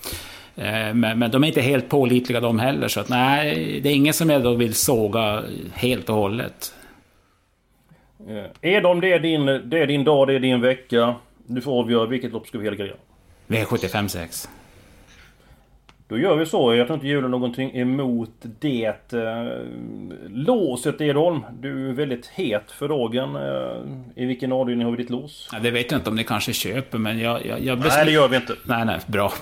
men, 0.55 1.19
men, 1.19 1.31
de 1.31 1.43
är 1.43 1.48
inte 1.48 1.62
helt 1.62 1.89
pålitliga 1.89 2.39
de 2.39 2.60
heller. 2.60 2.88
Så 2.88 3.00
att, 3.00 3.10
nej, 3.10 3.79
det 3.83 3.89
är 3.89 3.93
ingen 3.93 4.13
som 4.13 4.29
jag 4.29 4.43
då 4.43 4.53
vill 4.53 4.74
såga 4.74 5.43
helt 5.74 6.10
och 6.10 6.15
hållet. 6.15 6.74
Är 8.62 8.81
de 8.81 9.01
det 9.01 9.13
är 9.13 9.19
din, 9.19 9.45
det 9.45 9.79
är 9.79 9.88
din 9.88 10.03
dag, 10.03 10.27
det 10.27 10.33
är 10.33 10.39
din 10.39 10.62
vecka. 10.62 11.15
Du 11.45 11.62
får 11.62 11.79
avgöra 11.79 12.05
vilket 12.05 12.31
lopp 12.31 12.48
ska 12.48 12.57
vi 12.57 12.65
helgardera. 12.65 12.95
V75 13.48 14.07
6. 14.07 14.50
Då 16.07 16.19
gör 16.19 16.36
vi 16.36 16.45
så. 16.45 16.75
Jag 16.75 16.88
tror 16.88 16.95
inte 16.95 17.07
Julen 17.07 17.31
någonting 17.31 17.75
emot 17.77 18.31
det. 18.60 19.13
Eh, 19.13 19.45
låset 20.29 21.01
Edholm. 21.01 21.39
Du 21.60 21.89
är 21.89 21.93
väldigt 21.93 22.27
het 22.27 22.72
för 22.72 22.88
dagen. 22.88 23.36
Eh, 23.36 24.24
I 24.24 24.25
vilken 24.25 24.51
avdelning 24.51 24.86
har 24.86 24.91
vi 24.91 24.98
ditt 24.98 25.10
lås? 25.10 25.50
Ja, 25.51 25.60
det 25.60 25.72
vet 25.72 25.91
jag 25.91 26.00
inte 26.00 26.10
om 26.10 26.15
ni 26.15 26.24
kanske 26.24 26.53
köper, 26.53 26.98
men 26.98 27.19
jag... 27.19 27.45
jag, 27.45 27.60
jag 27.63 27.77
beslut... 27.77 27.93
Nej, 27.95 28.05
det 28.05 28.12
gör 28.12 28.27
vi 28.27 28.36
inte. 28.36 28.53
Nej, 28.63 28.86
nej, 28.86 29.00
bra. 29.07 29.33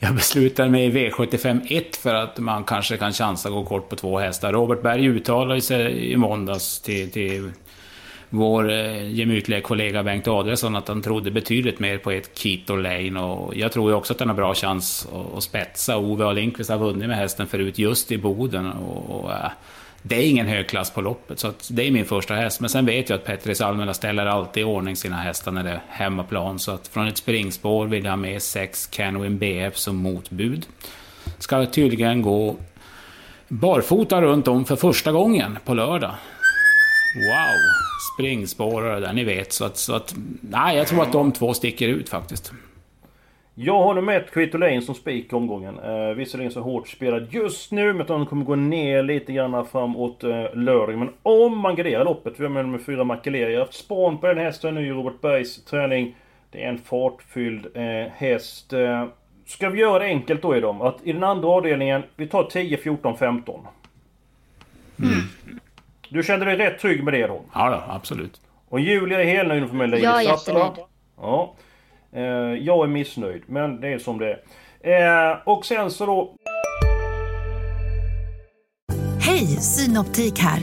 Jag 0.00 0.14
beslutar 0.14 0.68
mig 0.68 0.84
i 0.86 0.90
V75 0.90 1.60
1 1.68 1.96
för 1.96 2.14
att 2.14 2.38
man 2.38 2.64
kanske 2.64 2.96
kan 2.96 3.12
chansa 3.12 3.48
att 3.48 3.54
gå 3.54 3.64
kort 3.64 3.88
på 3.88 3.96
två 3.96 4.18
hästar. 4.18 4.52
Robert 4.52 4.82
Berg 4.82 5.06
uttalade 5.06 5.60
sig 5.60 6.12
i 6.12 6.16
måndags 6.16 6.80
till, 6.80 7.10
till 7.10 7.50
vår 8.30 8.70
eh, 8.70 9.12
gemytliga 9.12 9.60
kollega 9.60 10.02
Bengt 10.02 10.28
Adelsson 10.28 10.76
att 10.76 10.88
han 10.88 11.02
trodde 11.02 11.30
betydligt 11.30 11.78
mer 11.78 11.98
på 11.98 12.10
ett 12.10 12.38
Keto 12.38 12.76
Lane 12.76 13.20
och 13.20 13.56
jag 13.56 13.72
tror 13.72 13.90
ju 13.90 13.96
också 13.96 14.12
att 14.12 14.20
han 14.20 14.28
har 14.28 14.36
bra 14.36 14.54
chans 14.54 15.08
att, 15.12 15.36
att 15.36 15.42
spetsa. 15.42 15.96
Ove 15.96 16.24
och 16.24 16.34
Lindqvist 16.34 16.70
har 16.70 16.78
vunnit 16.78 17.08
med 17.08 17.16
hästen 17.16 17.46
förut 17.46 17.78
just 17.78 18.12
i 18.12 18.18
Boden 18.18 18.72
och, 18.72 19.20
och 19.20 19.32
eh, 19.32 19.50
det 20.02 20.16
är 20.16 20.30
ingen 20.30 20.46
högklass 20.46 20.90
på 20.90 21.00
loppet, 21.00 21.38
så 21.38 21.52
det 21.68 21.86
är 21.86 21.90
min 21.90 22.04
första 22.04 22.34
häst. 22.34 22.60
Men 22.60 22.70
sen 22.70 22.86
vet 22.86 23.10
jag 23.10 23.16
att 23.16 23.24
Petris 23.24 23.60
Almela 23.60 23.94
ställer 23.94 24.26
alltid 24.26 24.60
i 24.60 24.64
ordning 24.64 24.96
sina 24.96 25.16
hästar 25.16 25.52
när 25.52 25.64
det 25.64 25.70
är 25.70 25.82
hemmaplan. 25.88 26.58
Så 26.58 26.72
att 26.72 26.88
från 26.88 27.08
ett 27.08 27.16
springspår 27.16 27.86
vill 27.86 28.04
jag 28.04 28.12
ha 28.12 28.16
med 28.16 28.42
6 28.42 28.86
Canwin 28.86 29.38
BF 29.38 29.76
som 29.76 29.96
motbud. 29.96 30.66
Ska 31.38 31.66
tydligen 31.66 32.22
gå 32.22 32.56
barfota 33.48 34.22
runt 34.22 34.48
om 34.48 34.64
för 34.64 34.76
första 34.76 35.12
gången 35.12 35.58
på 35.64 35.74
lördag. 35.74 36.14
Wow! 37.14 37.56
Springspårare 38.14 39.00
där, 39.00 39.12
ni 39.12 39.24
vet. 39.24 39.52
Så 39.52 39.64
att, 39.64 39.76
så 39.76 39.94
att... 39.94 40.14
Nej, 40.40 40.76
jag 40.76 40.86
tror 40.86 41.02
att 41.02 41.12
de 41.12 41.32
två 41.32 41.54
sticker 41.54 41.88
ut 41.88 42.08
faktiskt. 42.08 42.52
Jag 43.54 43.82
håller 43.82 44.00
med 44.00 44.30
Kvitolin 44.30 44.82
som 44.82 44.94
spik 44.94 45.32
omgången. 45.32 45.78
Eh, 45.78 46.14
visserligen 46.14 46.52
så 46.52 46.60
hårt 46.60 46.88
spelad 46.88 47.28
just 47.30 47.72
nu, 47.72 47.92
men 47.92 48.06
den 48.06 48.26
kommer 48.26 48.44
gå 48.44 48.54
ner 48.56 49.02
lite 49.02 49.32
grann 49.32 49.66
framåt 49.66 50.24
eh, 50.24 50.54
lördag. 50.54 50.98
Men 50.98 51.10
om 51.22 51.58
man 51.58 51.76
garderar 51.76 52.04
loppet, 52.04 52.34
vi 52.36 52.42
har 52.42 52.50
med 52.50 52.64
nummer 52.64 52.78
fyra 52.78 53.04
Makelera. 53.04 53.50
Jag 53.50 53.58
har 53.58 53.66
haft 53.66 53.78
span 53.78 54.18
på 54.18 54.26
den 54.26 54.38
hästen 54.38 54.74
nu 54.74 54.86
i 54.86 54.90
Robert 54.90 55.20
Bergs 55.20 55.64
träning. 55.64 56.14
Det 56.50 56.64
är 56.64 56.68
en 56.68 56.78
fartfylld 56.78 57.66
eh, 57.74 58.12
häst. 58.12 58.72
Eh, 58.72 59.04
ska 59.46 59.68
vi 59.68 59.80
göra 59.80 59.98
det 59.98 60.04
enkelt 60.04 60.42
då 60.42 60.56
i 60.56 60.60
dem? 60.60 60.80
Att 60.80 60.96
i 61.04 61.12
den 61.12 61.24
andra 61.24 61.48
avdelningen, 61.48 62.02
vi 62.16 62.26
tar 62.26 62.44
10, 62.44 62.76
14, 62.76 63.16
15. 63.16 63.60
Du 66.12 66.22
kände 66.22 66.44
dig 66.44 66.56
rätt 66.56 66.78
trygg 66.78 67.04
med 67.04 67.14
det 67.14 67.26
då? 67.26 67.42
Ja, 67.54 67.70
då, 67.70 67.94
absolut. 67.94 68.40
Och 68.68 68.80
Julia 68.80 69.20
är 69.20 69.24
helnöjd 69.24 69.68
för 69.68 69.76
mig 69.76 70.02
Jag 70.02 70.18
är 70.18 70.20
jättenöjd. 70.20 70.72
Ja. 71.16 71.54
Eh, 72.12 72.22
jag 72.54 72.84
är 72.84 72.88
missnöjd, 72.88 73.42
men 73.46 73.80
det 73.80 73.88
är 73.88 73.98
som 73.98 74.18
det 74.18 74.38
är. 74.80 75.30
Eh, 75.30 75.38
och 75.44 75.64
sen 75.64 75.90
så 75.90 76.06
då... 76.06 76.34
Hej, 79.20 79.46
Synoptik 79.46 80.38
här. 80.38 80.60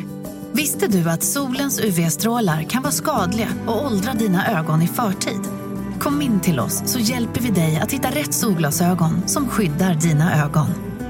Visste 0.53 0.87
du 0.87 1.09
att 1.09 1.23
solens 1.23 1.79
UV-strålar 1.85 2.63
kan 2.63 2.81
vara 2.81 2.91
skadliga 2.91 3.47
och 3.67 3.85
åldra 3.85 4.13
dina 4.13 4.59
ögon 4.59 4.81
i 4.81 4.87
förtid? 4.87 5.41
Kom 5.99 6.21
in 6.21 6.39
till 6.39 6.59
oss 6.59 6.91
så 6.91 6.99
hjälper 6.99 7.41
vi 7.41 7.49
dig 7.49 7.79
att 7.83 7.91
hitta 7.91 8.07
rätt 8.07 8.33
solglasögon 8.33 9.27
som 9.27 9.49
skyddar 9.49 9.93
dina 9.93 10.45
ögon. 10.45 10.67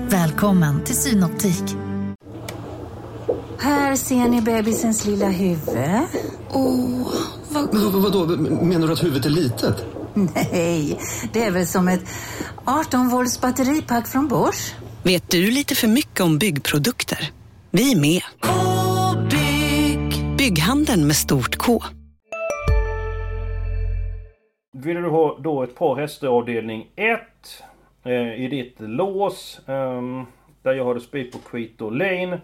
Välkommen 0.09 0.83
till 0.83 0.95
Synoptik. 0.95 1.86
Här 3.59 3.95
ser 3.95 4.29
ni 4.29 4.41
bebisens 4.41 5.05
lilla 5.05 5.29
huvud. 5.29 5.77
Åh, 6.51 7.13
vad... 7.49 7.73
Men, 7.73 8.01
vadå, 8.01 8.25
menar 8.65 8.87
du 8.87 8.93
att 8.93 9.03
huvudet 9.03 9.25
är 9.25 9.29
litet? 9.29 9.85
Nej, 10.13 10.99
det 11.33 11.43
är 11.43 11.51
väl 11.51 11.67
som 11.67 11.87
ett 11.87 12.01
18 12.65 13.09
volts 13.09 13.41
batteripack 13.41 14.07
från 14.07 14.27
Bors. 14.27 14.73
Vet 15.03 15.29
du 15.29 15.51
lite 15.51 15.75
för 15.75 15.87
mycket 15.87 16.21
om 16.21 16.37
byggprodukter? 16.37 17.31
Vi 17.71 17.91
är 17.91 17.99
med. 17.99 18.21
-bygg. 18.41 20.37
Bygghandeln 20.37 21.07
med 21.07 21.15
stort 21.15 21.57
K. 21.57 21.83
Vill 24.73 24.95
du 24.95 25.09
ha 25.09 25.39
då 25.43 25.63
ett 25.63 25.75
par 25.75 25.95
hästar 25.95 26.27
avdelning 26.27 26.87
1 26.95 27.19
eh, 28.05 28.43
i 28.43 28.47
ditt 28.47 28.75
lås. 28.79 29.59
Eh, 29.67 30.01
där 30.63 30.73
jag 30.73 30.85
har 30.85 30.95
det 30.95 31.01
spik 31.01 31.31
på 31.31 31.37
Quito 31.37 31.89
Lane. 31.89 32.41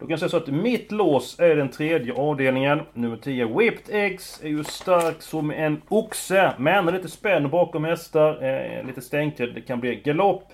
Då 0.00 0.06
kan 0.06 0.10
jag 0.10 0.18
säga 0.18 0.30
så 0.30 0.36
att 0.36 0.46
mitt 0.46 0.92
lås 0.92 1.40
är 1.40 1.56
den 1.56 1.68
tredje 1.68 2.12
avdelningen. 2.14 2.80
Nummer 2.94 3.16
10, 3.16 3.46
Whipped 3.46 3.94
Eggs, 3.94 4.40
är 4.44 4.48
ju 4.48 4.64
stark 4.64 5.22
som 5.22 5.50
en 5.50 5.82
oxe. 5.88 6.52
Men 6.58 6.86
lite 6.86 7.08
spänd 7.08 7.50
bakom 7.50 7.84
hästar, 7.84 8.42
eh, 8.42 8.86
lite 8.86 9.00
stänktid, 9.00 9.54
det 9.54 9.60
kan 9.60 9.80
bli 9.80 9.94
galopp. 9.94 10.44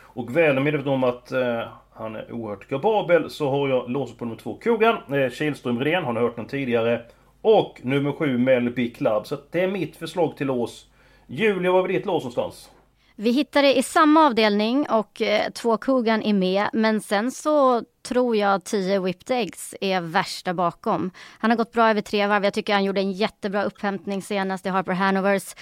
Och 0.00 0.36
väl 0.36 0.60
medveten 0.60 0.88
om 0.88 1.04
att 1.04 1.32
eh, 1.32 1.62
han 1.92 2.16
är 2.16 2.32
oerhört 2.32 2.68
kapabel 2.68 3.30
så 3.30 3.50
har 3.50 3.68
jag 3.68 3.90
låset 3.90 4.18
på 4.18 4.24
nummer 4.24 4.36
2, 4.36 4.58
Kogan. 4.64 4.96
Eh, 5.14 5.30
Kihlström 5.30 5.78
Redén, 5.78 6.04
har 6.04 6.12
ni 6.12 6.20
hört 6.20 6.36
den 6.36 6.46
tidigare. 6.46 7.02
Och 7.40 7.80
nummer 7.82 8.12
7, 8.12 8.38
Melby 8.38 8.90
Club. 8.90 9.26
Så 9.26 9.36
det 9.50 9.60
är 9.60 9.68
mitt 9.68 9.96
förslag 9.96 10.36
till 10.36 10.46
lås. 10.46 10.86
Julia, 11.26 11.72
var 11.72 11.84
är 11.84 11.88
ditt 11.88 12.06
lås 12.06 12.22
någonstans? 12.22 12.70
Vi 13.16 13.30
hittade 13.30 13.78
i 13.78 13.82
samma 13.82 14.26
avdelning 14.26 14.86
och 14.90 15.22
eh, 15.22 15.50
två 15.50 15.76
kugan 15.76 16.22
är 16.22 16.32
med. 16.32 16.68
Men 16.72 17.00
sen 17.00 17.30
så 17.30 17.82
tror 18.02 18.36
jag 18.36 18.64
10 18.64 19.00
Whipped 19.00 19.36
Eggs 19.36 19.74
är 19.80 20.00
värsta 20.00 20.54
bakom. 20.54 21.10
Han 21.38 21.50
har 21.50 21.56
gått 21.56 21.72
bra 21.72 21.90
över 21.90 22.00
tre 22.00 22.26
varv. 22.26 22.44
Jag 22.44 22.54
tycker 22.54 22.72
han 22.72 22.84
gjorde 22.84 23.00
en 23.00 23.12
jättebra 23.12 23.64
upphämtning 23.64 24.22
senast 24.22 24.66
i 24.66 24.68
Harper 24.68 24.92
Hanovers. 24.92 25.54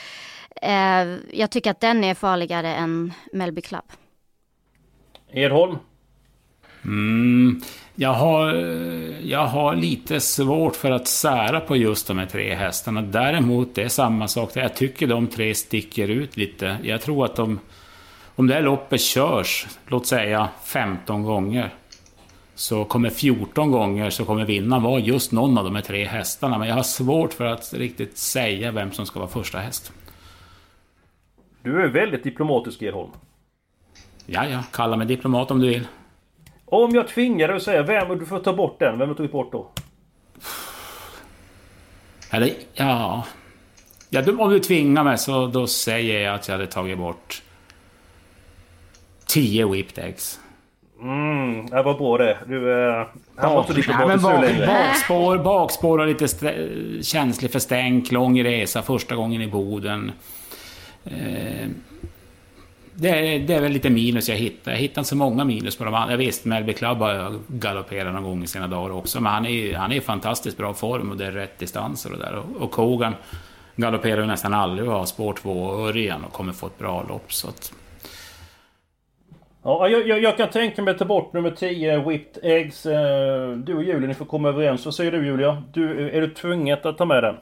Eh, 0.63 1.07
jag 1.39 1.51
tycker 1.51 1.71
att 1.71 1.81
den 1.81 2.05
är 2.05 2.15
farligare 2.15 2.75
än 2.75 3.13
Melby 3.33 3.61
Club. 3.61 3.93
Edholm? 5.31 5.79
Mm, 6.85 7.61
jag, 7.95 8.13
har, 8.13 8.55
jag 9.23 9.47
har 9.47 9.77
lite 9.77 10.21
svårt 10.21 10.77
för 10.77 10.91
att 10.91 11.09
sära 11.09 11.61
på 11.61 11.77
just 11.77 12.07
de 12.07 12.19
här 12.19 12.27
tre 12.27 12.55
hästarna. 12.55 13.03
Däremot, 13.03 13.75
det 13.75 13.83
är 13.83 13.89
samma 13.89 14.29
sak. 14.29 14.51
Jag 14.55 14.77
tycker 14.77 15.07
de 15.07 15.27
tre 15.27 15.55
sticker 15.55 16.09
ut 16.09 16.37
lite. 16.37 16.77
Jag 16.83 17.01
tror 17.01 17.25
att 17.25 17.37
de... 17.37 17.61
Om 18.35 18.47
det 18.47 18.55
här 18.55 18.63
loppet 18.63 19.01
körs, 19.01 19.67
låt 19.87 20.07
säga 20.07 20.49
15 20.65 21.23
gånger, 21.23 21.71
så 22.55 22.85
kommer 22.85 23.11
14 23.11 23.71
gånger 23.71 24.11
så 24.11 24.25
kommer 24.25 24.45
vinnaren 24.45 24.83
vara 24.83 25.01
just 25.01 25.33
någon 25.33 25.59
av 25.59 25.65
de 25.65 25.75
här 25.75 25.83
tre 25.83 26.05
hästarna. 26.05 26.59
Men 26.59 26.69
jag 26.69 26.75
har 26.75 26.83
svårt 26.83 27.33
för 27.33 27.45
att 27.45 27.75
riktigt 27.75 28.19
säga 28.19 28.73
vem 28.73 28.93
som 28.93 29.07
ska 29.07 29.19
vara 29.19 29.31
första 29.31 29.59
häst. 29.59 29.93
Du 31.63 31.83
är 31.83 31.89
väldigt 31.89 32.25
diplomatisk 32.25 32.83
Edholm. 32.83 33.11
Ja, 34.27 34.49
ja, 34.49 34.63
kalla 34.73 34.97
mig 34.97 35.07
diplomat 35.07 35.51
om 35.51 35.61
du 35.61 35.69
vill. 35.69 35.87
Om 36.73 36.95
jag 36.95 37.09
tvingar 37.09 37.49
dig 37.49 37.57
att 37.57 37.63
säga 37.63 37.83
vem, 37.83 38.19
du 38.19 38.27
får 38.27 38.39
ta 38.39 38.53
bort 38.53 38.79
den. 38.79 38.99
Vem 38.99 39.09
har 39.09 39.15
du 39.15 39.15
tagit 39.15 39.33
bort 39.33 39.53
då? 39.53 39.69
Eller, 42.31 42.55
ja... 42.75 43.25
ja 44.11 44.23
om 44.39 44.51
du 44.51 44.61
tvingar 44.61 45.05
mig 45.05 45.19
så 45.19 45.47
då 45.47 45.67
säger 45.67 46.21
jag 46.21 46.35
att 46.35 46.49
jag 46.49 46.55
hade 46.55 46.67
tagit 46.67 46.99
bort 46.99 47.43
10 49.27 49.67
whipped 49.67 50.05
eggs. 50.05 50.41
Mm, 51.01 51.67
det 51.67 51.83
var 51.83 51.95
bra 51.95 52.19
det. 52.19 52.39
Du, 52.47 52.89
eh, 52.89 53.07
han 53.37 53.55
var 53.55 53.61
inte 53.61 53.73
lika 53.73 53.97
bra 53.97 54.17
bak, 54.17 54.67
bakspår, 54.67 55.39
bakspår 55.39 55.99
och 55.99 56.07
lite 56.07 56.29
känslig 57.03 57.53
för 57.53 57.59
stänk, 57.59 58.13
lång 58.13 58.45
resa 58.45 58.83
första 58.83 59.15
gången 59.15 59.43
i 59.43 59.47
Boden. 59.47 60.13
Eh, 61.05 61.69
det, 62.95 63.09
är, 63.09 63.39
det 63.39 63.55
är 63.55 63.61
väl 63.61 63.73
lite 63.73 63.91
minus 63.91 64.29
jag 64.29 64.37
hittar. 64.37 64.73
Jag 64.73 64.79
hittar 64.79 65.01
inte 65.01 65.09
så 65.09 65.17
många 65.17 65.45
minus 65.45 65.77
på 65.77 65.85
de 65.85 65.95
andra. 65.95 66.17
Visst, 66.17 66.45
Melby 66.45 66.73
Club 66.73 66.99
har 66.99 67.39
galopperat 67.49 68.15
någon 68.15 68.23
gång 68.23 68.43
i 68.43 68.47
sina 68.47 68.69
dagar 68.69 68.95
också. 68.95 69.21
Men 69.21 69.33
han 69.33 69.47
är, 69.47 69.75
han 69.75 69.93
är 69.93 69.97
i 69.97 70.01
fantastiskt 70.01 70.57
bra 70.57 70.75
form 70.75 71.11
och 71.11 71.17
det 71.17 71.27
är 71.27 71.33
rätt 71.33 71.59
distanser 71.59 72.13
och 72.13 72.19
där. 72.19 72.35
Och, 72.35 72.63
och 72.63 72.71
Kogan 72.71 73.15
galopperar 73.77 74.27
nästan 74.27 74.55
aldrig 74.55 74.89
och 74.89 74.95
har 74.95 75.05
spår 75.05 75.33
2 75.33 75.51
och 75.51 75.89
Örjan 75.89 76.25
och 76.25 76.33
kommer 76.33 76.53
få 76.53 76.67
ett 76.67 76.79
bra 76.79 77.05
lopp. 77.09 77.33
Så 77.33 77.49
att, 77.49 77.73
Ja, 79.65 79.89
jag, 79.89 80.09
jag, 80.09 80.23
jag, 80.23 80.37
kan 80.37 80.51
tänka 80.51 80.83
mig 80.83 80.93
att 80.93 80.99
ta 80.99 81.05
bort 81.05 81.33
nummer 81.33 81.51
10, 81.51 82.09
Whipped 82.09 82.45
Eggs. 82.45 82.87
Eh, 82.87 83.53
du 83.53 83.75
och 83.75 83.83
Julia, 83.83 84.09
ni 84.09 84.15
får 84.15 84.25
komma 84.25 84.49
överens. 84.49 84.85
Vad 84.85 84.95
säger 84.95 85.13
du 85.13 85.27
Julia? 85.27 85.63
Du, 85.73 86.11
är 86.11 86.21
du 86.21 86.31
tvunget 86.31 86.87
att 86.87 86.99
ta 86.99 87.05
med 87.05 87.23
den? 87.23 87.37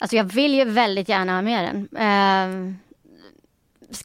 Alltså 0.00 0.16
jag 0.16 0.24
vill 0.24 0.54
ju 0.54 0.64
väldigt 0.64 1.08
gärna 1.08 1.34
ha 1.34 1.42
med 1.42 1.64
den. 1.64 1.88
Uh, 1.92 2.74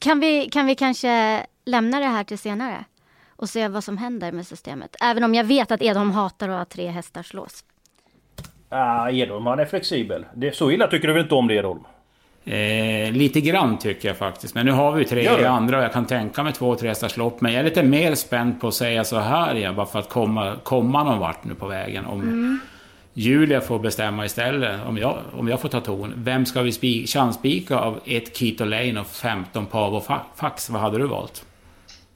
kan, 0.00 0.20
vi, 0.20 0.48
kan 0.52 0.66
vi 0.66 0.74
kanske 0.74 1.46
lämna 1.64 2.00
det 2.00 2.06
här 2.06 2.24
till 2.24 2.38
senare? 2.38 2.84
Och 3.28 3.48
se 3.48 3.68
vad 3.68 3.84
som 3.84 3.98
händer 3.98 4.32
med 4.32 4.46
systemet. 4.46 4.96
Även 5.00 5.24
om 5.24 5.34
jag 5.34 5.44
vet 5.44 5.70
att 5.70 5.82
Edholm 5.82 6.10
hatar 6.10 6.48
att 6.48 6.58
ha 6.58 6.64
tre 6.64 6.88
hästar 6.88 7.22
slås. 7.22 7.64
Ah, 8.68 9.10
Edholm 9.10 9.46
han 9.46 9.58
är 9.58 9.64
flexibel. 9.64 10.26
Det, 10.34 10.56
så 10.56 10.70
illa 10.70 10.86
tycker 10.86 11.08
du 11.08 11.14
väl 11.14 11.22
inte 11.22 11.34
om 11.34 11.48
det 11.48 11.54
Edholm? 11.54 11.84
Eh, 12.44 13.12
lite 13.12 13.40
grann 13.40 13.78
tycker 13.78 14.08
jag 14.08 14.16
faktiskt. 14.16 14.54
Men 14.54 14.66
nu 14.66 14.72
har 14.72 14.92
vi 14.92 15.04
tre 15.04 15.44
andra 15.44 15.78
och 15.78 15.84
jag 15.84 15.92
kan 15.92 16.06
tänka 16.06 16.42
mig 16.42 16.52
två 16.52 16.74
tre 16.74 16.94
lopp. 17.16 17.40
Men 17.40 17.52
jag 17.52 17.60
är 17.60 17.64
lite 17.64 17.82
mer 17.82 18.14
spänd 18.14 18.60
på 18.60 18.68
att 18.68 18.74
säga 18.74 19.04
så 19.04 19.18
här 19.18 19.54
igen, 19.54 19.74
bara 19.74 19.86
för 19.86 19.98
att 19.98 20.08
komma, 20.08 20.56
komma 20.62 21.04
någon 21.04 21.18
vart 21.18 21.44
nu 21.44 21.54
på 21.54 21.66
vägen. 21.66 22.06
Om 22.06 22.20
mm. 22.20 22.60
Julia 23.18 23.60
får 23.60 23.78
bestämma 23.78 24.24
istället, 24.24 24.86
om 24.86 24.98
jag, 24.98 25.18
om 25.32 25.48
jag 25.48 25.60
får 25.60 25.68
ta 25.68 25.80
ton. 25.80 26.12
Vem 26.16 26.46
ska 26.46 26.62
vi 26.62 26.72
spika, 26.72 27.06
chansspika 27.06 27.78
av 27.78 28.00
ett 28.04 28.36
Keto 28.36 28.64
Lane 28.64 29.00
och 29.00 29.06
15 29.06 29.66
Pavo 29.66 30.00
Fax? 30.34 30.70
Vad 30.70 30.80
hade 30.80 30.98
du 30.98 31.06
valt? 31.06 31.46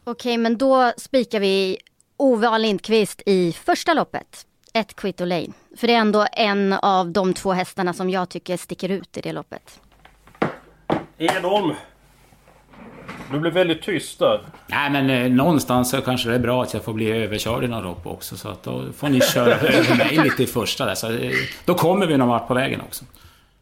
Okej, 0.04 0.38
men 0.38 0.58
då 0.58 0.92
spikar 0.96 1.40
vi 1.40 1.78
Ove. 2.16 2.58
Lindqvist 2.58 3.22
i 3.26 3.52
första 3.52 3.94
loppet. 3.94 4.46
Ett 4.74 4.96
Quito 4.96 5.24
Lane. 5.24 5.48
För 5.76 5.86
det 5.86 5.94
är 5.94 5.98
ändå 5.98 6.26
en 6.32 6.72
av 6.72 7.10
de 7.10 7.34
två 7.34 7.52
hästarna 7.52 7.92
som 7.92 8.10
jag 8.10 8.28
tycker 8.28 8.56
sticker 8.56 8.88
ut 8.88 9.16
i 9.16 9.20
det 9.20 9.32
loppet. 9.32 9.80
Edholm! 11.18 11.74
Du 13.32 13.38
blev 13.38 13.52
väldigt 13.52 13.82
tyst 13.82 14.18
där. 14.18 14.40
Nej 14.66 14.90
men 14.90 15.10
eh, 15.10 15.30
någonstans 15.30 15.90
så 15.90 16.00
kanske 16.00 16.28
det 16.28 16.34
är 16.34 16.38
bra 16.38 16.62
att 16.62 16.74
jag 16.74 16.84
får 16.84 16.92
bli 16.92 17.10
överkörd 17.10 17.64
i 17.64 17.68
några 17.68 17.82
lopp 17.82 18.06
också. 18.06 18.36
Så 18.36 18.48
att 18.48 18.62
då 18.62 18.82
får 18.96 19.08
ni 19.08 19.20
köra 19.20 19.54
över 19.54 19.96
mig 19.98 20.16
lite 20.24 20.42
i 20.42 20.46
första 20.46 20.86
där. 20.86 20.94
Så 20.94 21.12
eh, 21.12 21.30
då 21.64 21.74
kommer 21.74 22.06
vi 22.06 22.16
någon 22.16 22.28
vart 22.28 22.48
på 22.48 22.54
vägen 22.54 22.80
också. 22.80 23.04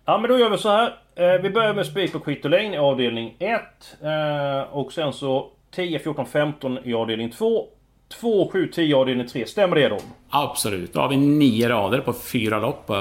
Ja 0.04 0.18
men 0.18 0.30
då 0.30 0.38
gör 0.38 0.50
vi 0.50 0.58
så 0.58 0.68
här. 0.68 0.94
Eh, 1.14 1.42
vi 1.42 1.50
börjar 1.50 1.74
med 1.74 1.86
spik 1.86 2.12
på 2.12 2.18
Quito 2.20 2.48
Lane 2.48 2.74
i 2.74 2.78
avdelning 2.78 3.34
1. 3.38 3.60
Eh, 4.02 4.74
och 4.76 4.92
sen 4.92 5.12
så 5.12 5.48
10, 5.74 5.98
14, 5.98 6.26
15 6.26 6.78
i 6.84 6.94
avdelning 6.94 7.30
2. 7.30 7.66
2, 8.20 8.50
7, 8.52 8.66
10 8.66 8.96
avdelning 8.96 9.26
3. 9.26 9.46
Stämmer 9.46 9.76
det 9.76 9.88
då? 9.88 9.98
Absolut. 10.30 10.92
Då 10.92 11.00
har 11.00 11.08
vi 11.08 11.16
nio 11.16 11.68
rader 11.68 12.00
på 12.00 12.12
fyra 12.12 12.58
lopp 12.58 12.90
och 12.90 12.96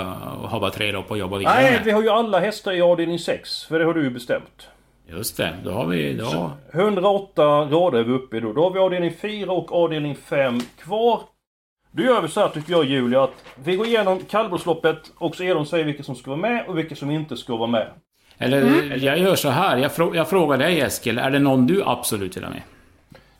har 0.49 0.59
bara 0.59 0.69
tre 0.71 0.91
lopp 0.91 1.11
att 1.11 1.17
jobba 1.17 1.37
vidare 1.37 1.61
Nej, 1.61 1.71
med. 1.71 1.81
vi 1.83 1.91
har 1.91 2.01
ju 2.01 2.09
alla 2.09 2.39
hästar 2.39 2.73
i 2.73 2.81
avdelning 2.81 3.19
6. 3.19 3.63
För 3.63 3.79
det 3.79 3.85
har 3.85 3.93
du 3.93 4.03
ju 4.03 4.09
bestämt. 4.09 4.67
Just 5.11 5.37
det, 5.37 5.53
då 5.63 5.71
har 5.71 5.85
vi... 5.85 6.13
Då... 6.13 6.51
108 6.71 7.43
rader 7.45 7.99
är 7.99 8.03
vi 8.03 8.13
uppe 8.13 8.37
i 8.37 8.39
då. 8.39 8.53
Då 8.53 8.63
har 8.63 8.71
vi 8.71 8.79
avdelning 8.79 9.13
4 9.21 9.51
och 9.51 9.71
avdelning 9.71 10.15
5 10.15 10.59
kvar. 10.59 11.21
Då 11.91 12.03
gör 12.03 12.21
vi 12.21 12.27
så 12.27 12.39
här 12.39 12.49
tycker 12.49 12.71
jag 12.71 12.85
Julia 12.85 13.23
att 13.23 13.43
vi 13.63 13.75
går 13.75 13.87
igenom 13.87 14.19
kallblodsloppet 14.29 15.11
och 15.17 15.35
så 15.35 15.43
Edholm 15.43 15.65
säger 15.65 15.85
vilka 15.85 16.03
som 16.03 16.15
ska 16.15 16.31
vara 16.31 16.41
med 16.41 16.67
och 16.67 16.77
vilka 16.77 16.95
som 16.95 17.11
inte 17.11 17.37
ska 17.37 17.55
vara 17.55 17.69
med. 17.69 17.87
Eller 18.37 18.97
jag 18.97 19.19
gör 19.19 19.35
så 19.35 19.49
här, 19.49 19.77
jag, 19.77 19.91
frå 19.91 20.15
jag 20.15 20.29
frågar 20.29 20.57
dig 20.57 20.81
Eskil, 20.81 21.17
är 21.17 21.31
det 21.31 21.39
någon 21.39 21.67
du 21.67 21.83
absolut 21.85 22.37
vill 22.37 22.43
ha 22.43 22.51
med? 22.51 22.61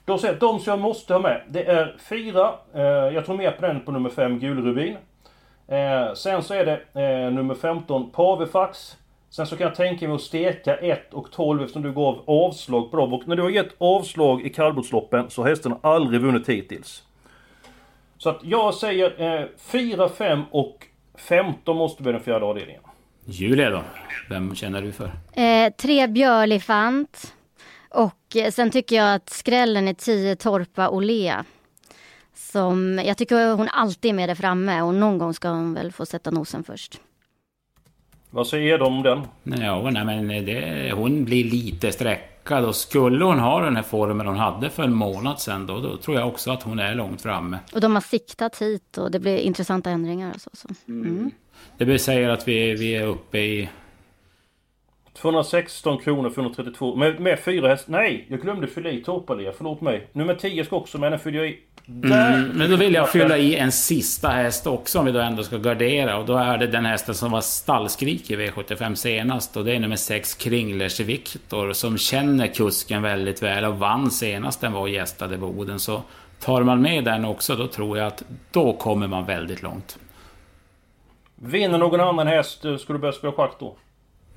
Då 0.05 0.17
säger 0.17 0.33
jag 0.33 0.39
de 0.39 0.59
som 0.59 0.71
jag 0.71 0.79
måste 0.79 1.13
ha 1.13 1.21
med. 1.21 1.41
Det 1.49 1.63
är 1.63 1.95
fyra. 2.09 2.53
Eh, 2.73 2.81
jag 2.83 3.25
tror 3.25 3.37
mer 3.37 3.51
på 3.51 3.61
den 3.61 3.79
på 3.79 3.91
nummer 3.91 4.09
5 4.09 4.39
Gulrubin. 4.39 4.97
Eh, 5.67 6.13
sen 6.13 6.43
så 6.43 6.53
är 6.53 6.65
det 6.65 7.01
eh, 7.01 7.33
nummer 7.33 7.55
15 7.55 8.11
Pavefax. 8.11 8.97
Sen 9.29 9.47
så 9.47 9.57
kan 9.57 9.67
jag 9.67 9.75
tänka 9.75 10.07
mig 10.07 10.15
att 10.15 10.21
steka 10.21 10.75
1 10.75 11.13
och 11.13 11.31
12 11.31 11.61
eftersom 11.61 11.81
du 11.81 11.93
gav 11.93 12.23
avslag 12.27 12.91
på 12.91 12.97
dem. 12.97 13.13
Och 13.13 13.27
när 13.27 13.35
du 13.35 13.41
har 13.41 13.49
gett 13.49 13.75
avslag 13.77 14.45
i 14.45 14.49
kallblodsloppen 14.49 15.29
så 15.29 15.41
har 15.41 15.49
hästen 15.49 15.75
aldrig 15.81 16.21
vunnit 16.21 16.49
hittills. 16.49 17.03
Så 18.17 18.29
att 18.29 18.39
jag 18.43 18.73
säger 18.73 19.39
eh, 19.41 19.47
4, 19.57 20.09
5 20.09 20.41
och 20.51 20.87
15 21.17 21.77
måste 21.77 22.03
bli 22.03 22.11
den 22.11 22.21
fjärde 22.21 22.45
avdelningen. 22.45 22.81
Julia 23.25 23.69
då? 23.69 23.83
Vem 24.29 24.55
känner 24.55 24.81
du 24.81 24.91
för? 24.91 25.11
Eh, 25.33 25.73
tre 25.73 26.07
Björlifant. 26.07 27.33
Och 27.89 28.35
eh, 28.35 28.51
sen 28.51 28.71
tycker 28.71 28.95
jag 28.95 29.15
att 29.15 29.29
skrällen 29.29 29.87
är 29.87 29.93
10 29.93 30.35
Torpa 30.35 30.89
Olea. 30.89 31.45
Som, 32.33 33.01
jag 33.05 33.17
tycker 33.17 33.53
hon 33.53 33.69
alltid 33.69 34.09
är 34.09 34.13
med 34.13 34.29
där 34.29 34.35
framme 34.35 34.81
och 34.81 34.93
någon 34.93 35.17
gång 35.17 35.33
ska 35.33 35.49
hon 35.49 35.73
väl 35.73 35.91
få 35.91 36.05
sätta 36.05 36.31
nosen 36.31 36.63
först. 36.63 37.01
Vad 38.29 38.47
säger 38.47 38.77
de 38.77 38.97
om 38.97 39.03
den? 39.03 39.21
Ja, 39.61 39.89
nej, 39.91 40.23
men 40.23 40.45
det, 40.45 40.91
hon 40.95 41.25
blir 41.25 41.43
lite 41.43 41.91
sträckad 41.91 42.65
och 42.65 42.75
skulle 42.75 43.25
hon 43.25 43.39
ha 43.39 43.61
den 43.61 43.75
här 43.75 43.83
formen 43.83 44.27
hon 44.27 44.37
hade 44.37 44.69
för 44.69 44.83
en 44.83 44.93
månad 44.93 45.39
sedan 45.39 45.67
då, 45.67 45.79
då 45.79 45.97
tror 45.97 46.17
jag 46.17 46.27
också 46.27 46.51
att 46.51 46.63
hon 46.63 46.79
är 46.79 46.95
långt 46.95 47.21
framme. 47.21 47.59
Och 47.73 47.81
de 47.81 47.93
har 47.93 48.01
siktat 48.01 48.61
hit 48.61 48.97
och 48.97 49.11
det 49.11 49.19
blir 49.19 49.37
intressanta 49.37 49.89
ändringar 49.89 50.33
och 50.35 50.41
så. 50.41 50.49
så. 50.53 50.67
Mm. 50.87 51.31
Det 51.77 51.85
vill 51.85 51.99
säga 51.99 52.33
att 52.33 52.47
vi, 52.47 52.75
vi 52.75 52.95
är 52.95 53.05
uppe 53.05 53.39
i 53.39 53.69
216 55.21 55.97
kronor 55.97 56.29
för 56.29 56.41
132. 56.41 56.95
Med, 56.95 57.19
med 57.19 57.39
fyra 57.39 57.67
hästar. 57.67 57.91
Nej! 57.91 58.25
Jag 58.29 58.41
glömde 58.41 58.67
fylla 58.67 58.89
i 58.89 59.03
Torpalia. 59.03 59.51
Förlåt 59.57 59.81
mig. 59.81 60.07
Nummer 60.11 60.35
10 60.35 60.65
ska 60.65 60.75
också 60.75 60.97
med. 60.97 61.11
Den 61.11 61.19
fyller 61.19 61.39
jag 61.39 61.47
i. 61.47 61.59
Mm, 61.87 62.49
men 62.49 62.71
då 62.71 62.75
vill 62.75 62.93
jag 62.93 63.11
fylla 63.11 63.37
i 63.37 63.55
en 63.55 63.71
sista 63.71 64.29
häst 64.29 64.67
också 64.67 64.99
om 64.99 65.05
vi 65.05 65.11
då 65.11 65.19
ändå 65.19 65.43
ska 65.43 65.57
gardera. 65.57 66.17
Och 66.17 66.25
då 66.25 66.37
är 66.37 66.57
det 66.57 66.67
den 66.67 66.85
hästen 66.85 67.15
som 67.15 67.31
var 67.31 67.41
stallskrik 67.41 68.31
i 68.31 68.35
V75 68.35 68.95
senast. 68.95 69.57
Och 69.57 69.65
det 69.65 69.75
är 69.75 69.79
nummer 69.79 69.95
6 69.95 70.33
Kringlers 70.33 70.99
Viktor. 70.99 71.73
Som 71.73 71.97
känner 71.97 72.47
kusken 72.47 73.01
väldigt 73.01 73.43
väl 73.43 73.65
och 73.65 73.79
vann 73.79 74.11
senast 74.11 74.61
den 74.61 74.73
var 74.73 74.81
och 74.81 74.89
gästade 74.89 75.37
Boden. 75.37 75.79
Så 75.79 76.01
tar 76.39 76.63
man 76.63 76.81
med 76.81 77.03
den 77.03 77.25
också 77.25 77.55
då 77.55 77.67
tror 77.67 77.97
jag 77.97 78.07
att 78.07 78.23
då 78.51 78.73
kommer 78.73 79.07
man 79.07 79.25
väldigt 79.25 79.61
långt. 79.61 79.99
Vinner 81.35 81.77
någon 81.77 82.01
annan 82.01 82.27
häst, 82.27 82.59
ska 82.79 82.93
du 82.93 82.99
börja 82.99 83.13
spela 83.13 83.33
schack 83.33 83.51
då? 83.59 83.75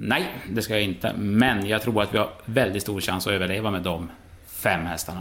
Nej, 0.04 0.28
det 0.50 0.62
ska 0.62 0.74
jag 0.74 0.82
inte. 0.82 1.12
Men 1.16 1.66
jag 1.66 1.82
tror 1.82 2.02
att 2.02 2.14
vi 2.14 2.18
har 2.18 2.28
väldigt 2.44 2.82
stor 2.82 3.00
chans 3.00 3.26
att 3.26 3.32
överleva 3.32 3.70
med 3.70 3.82
de 3.82 4.10
fem 4.46 4.86
hästarna. 4.86 5.20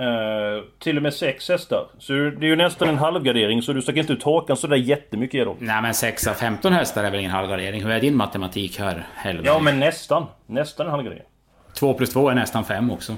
Uh, 0.00 0.64
till 0.78 0.96
och 0.96 1.02
med 1.02 1.14
sex 1.14 1.48
hästar. 1.48 1.86
Så 1.98 2.12
det 2.12 2.18
är 2.18 2.48
ju 2.48 2.56
nästan 2.56 2.88
en 2.88 2.98
halvgardering, 2.98 3.62
så 3.62 3.72
du 3.72 3.82
stack 3.82 3.96
inte 3.96 4.12
ut 4.12 4.22
hakan 4.22 4.56
sådär 4.56 4.76
jättemycket 4.76 5.34
Edholm. 5.34 5.58
Nej 5.60 5.82
men 5.82 5.94
6 5.94 6.26
av 6.26 6.32
15 6.34 6.72
hästar 6.72 7.04
är 7.04 7.10
väl 7.10 7.20
ingen 7.20 7.32
halvgardering? 7.32 7.82
Hur 7.82 7.90
är 7.90 8.00
din 8.00 8.16
matematik 8.16 8.78
här, 8.78 9.06
Helmer? 9.14 9.46
Ja 9.46 9.58
men 9.58 9.80
nästan. 9.80 10.26
Nästan 10.46 10.86
en 10.86 10.92
halvgardering. 10.92 11.26
2 11.74 11.94
plus 11.94 12.12
2 12.12 12.28
är 12.28 12.34
nästan 12.34 12.64
5 12.64 12.90
också. 12.90 13.16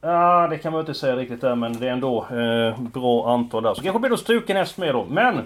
Ja, 0.00 0.46
det 0.50 0.58
kan 0.58 0.72
man 0.72 0.80
inte 0.80 0.94
säga 0.94 1.16
riktigt 1.16 1.40
där, 1.40 1.54
men 1.54 1.72
det 1.72 1.88
är 1.88 1.92
ändå 1.92 2.26
eh, 2.30 2.80
bra 2.80 3.34
antal 3.34 3.62
där. 3.62 3.74
Så 3.74 3.82
kanske 3.82 3.98
blir 3.98 4.10
det 4.10 4.18
struken 4.18 4.56
häst 4.56 4.78
med 4.78 4.94
då. 4.94 5.04
Men! 5.04 5.42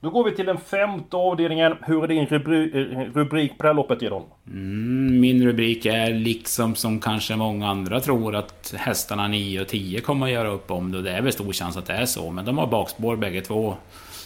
Då 0.00 0.10
går 0.10 0.24
vi 0.24 0.36
till 0.36 0.46
den 0.46 0.58
femte 0.58 1.16
avdelningen. 1.16 1.74
Hur 1.82 2.04
är 2.04 2.08
din 2.08 2.26
rubri 2.26 2.84
rubrik 3.14 3.58
på 3.58 3.62
det 3.62 3.68
här 3.68 3.74
loppet 3.74 4.02
Edholm? 4.02 4.24
Mm, 4.46 5.20
min 5.20 5.46
rubrik 5.46 5.86
är 5.86 6.14
liksom 6.14 6.74
som 6.74 7.00
kanske 7.00 7.36
många 7.36 7.68
andra 7.68 8.00
tror 8.00 8.34
att 8.34 8.74
hästarna 8.78 9.28
9 9.28 9.60
och 9.60 9.68
10 9.68 10.00
kommer 10.00 10.26
att 10.26 10.32
göra 10.32 10.48
upp 10.48 10.70
om 10.70 10.92
det. 10.92 11.02
Det 11.02 11.10
är 11.10 11.22
väl 11.22 11.32
stor 11.32 11.52
chans 11.52 11.76
att 11.76 11.86
det 11.86 11.92
är 11.92 12.06
så, 12.06 12.30
men 12.30 12.44
de 12.44 12.58
har 12.58 12.66
bakspår 12.66 13.16
bägge 13.16 13.40
två. 13.40 13.74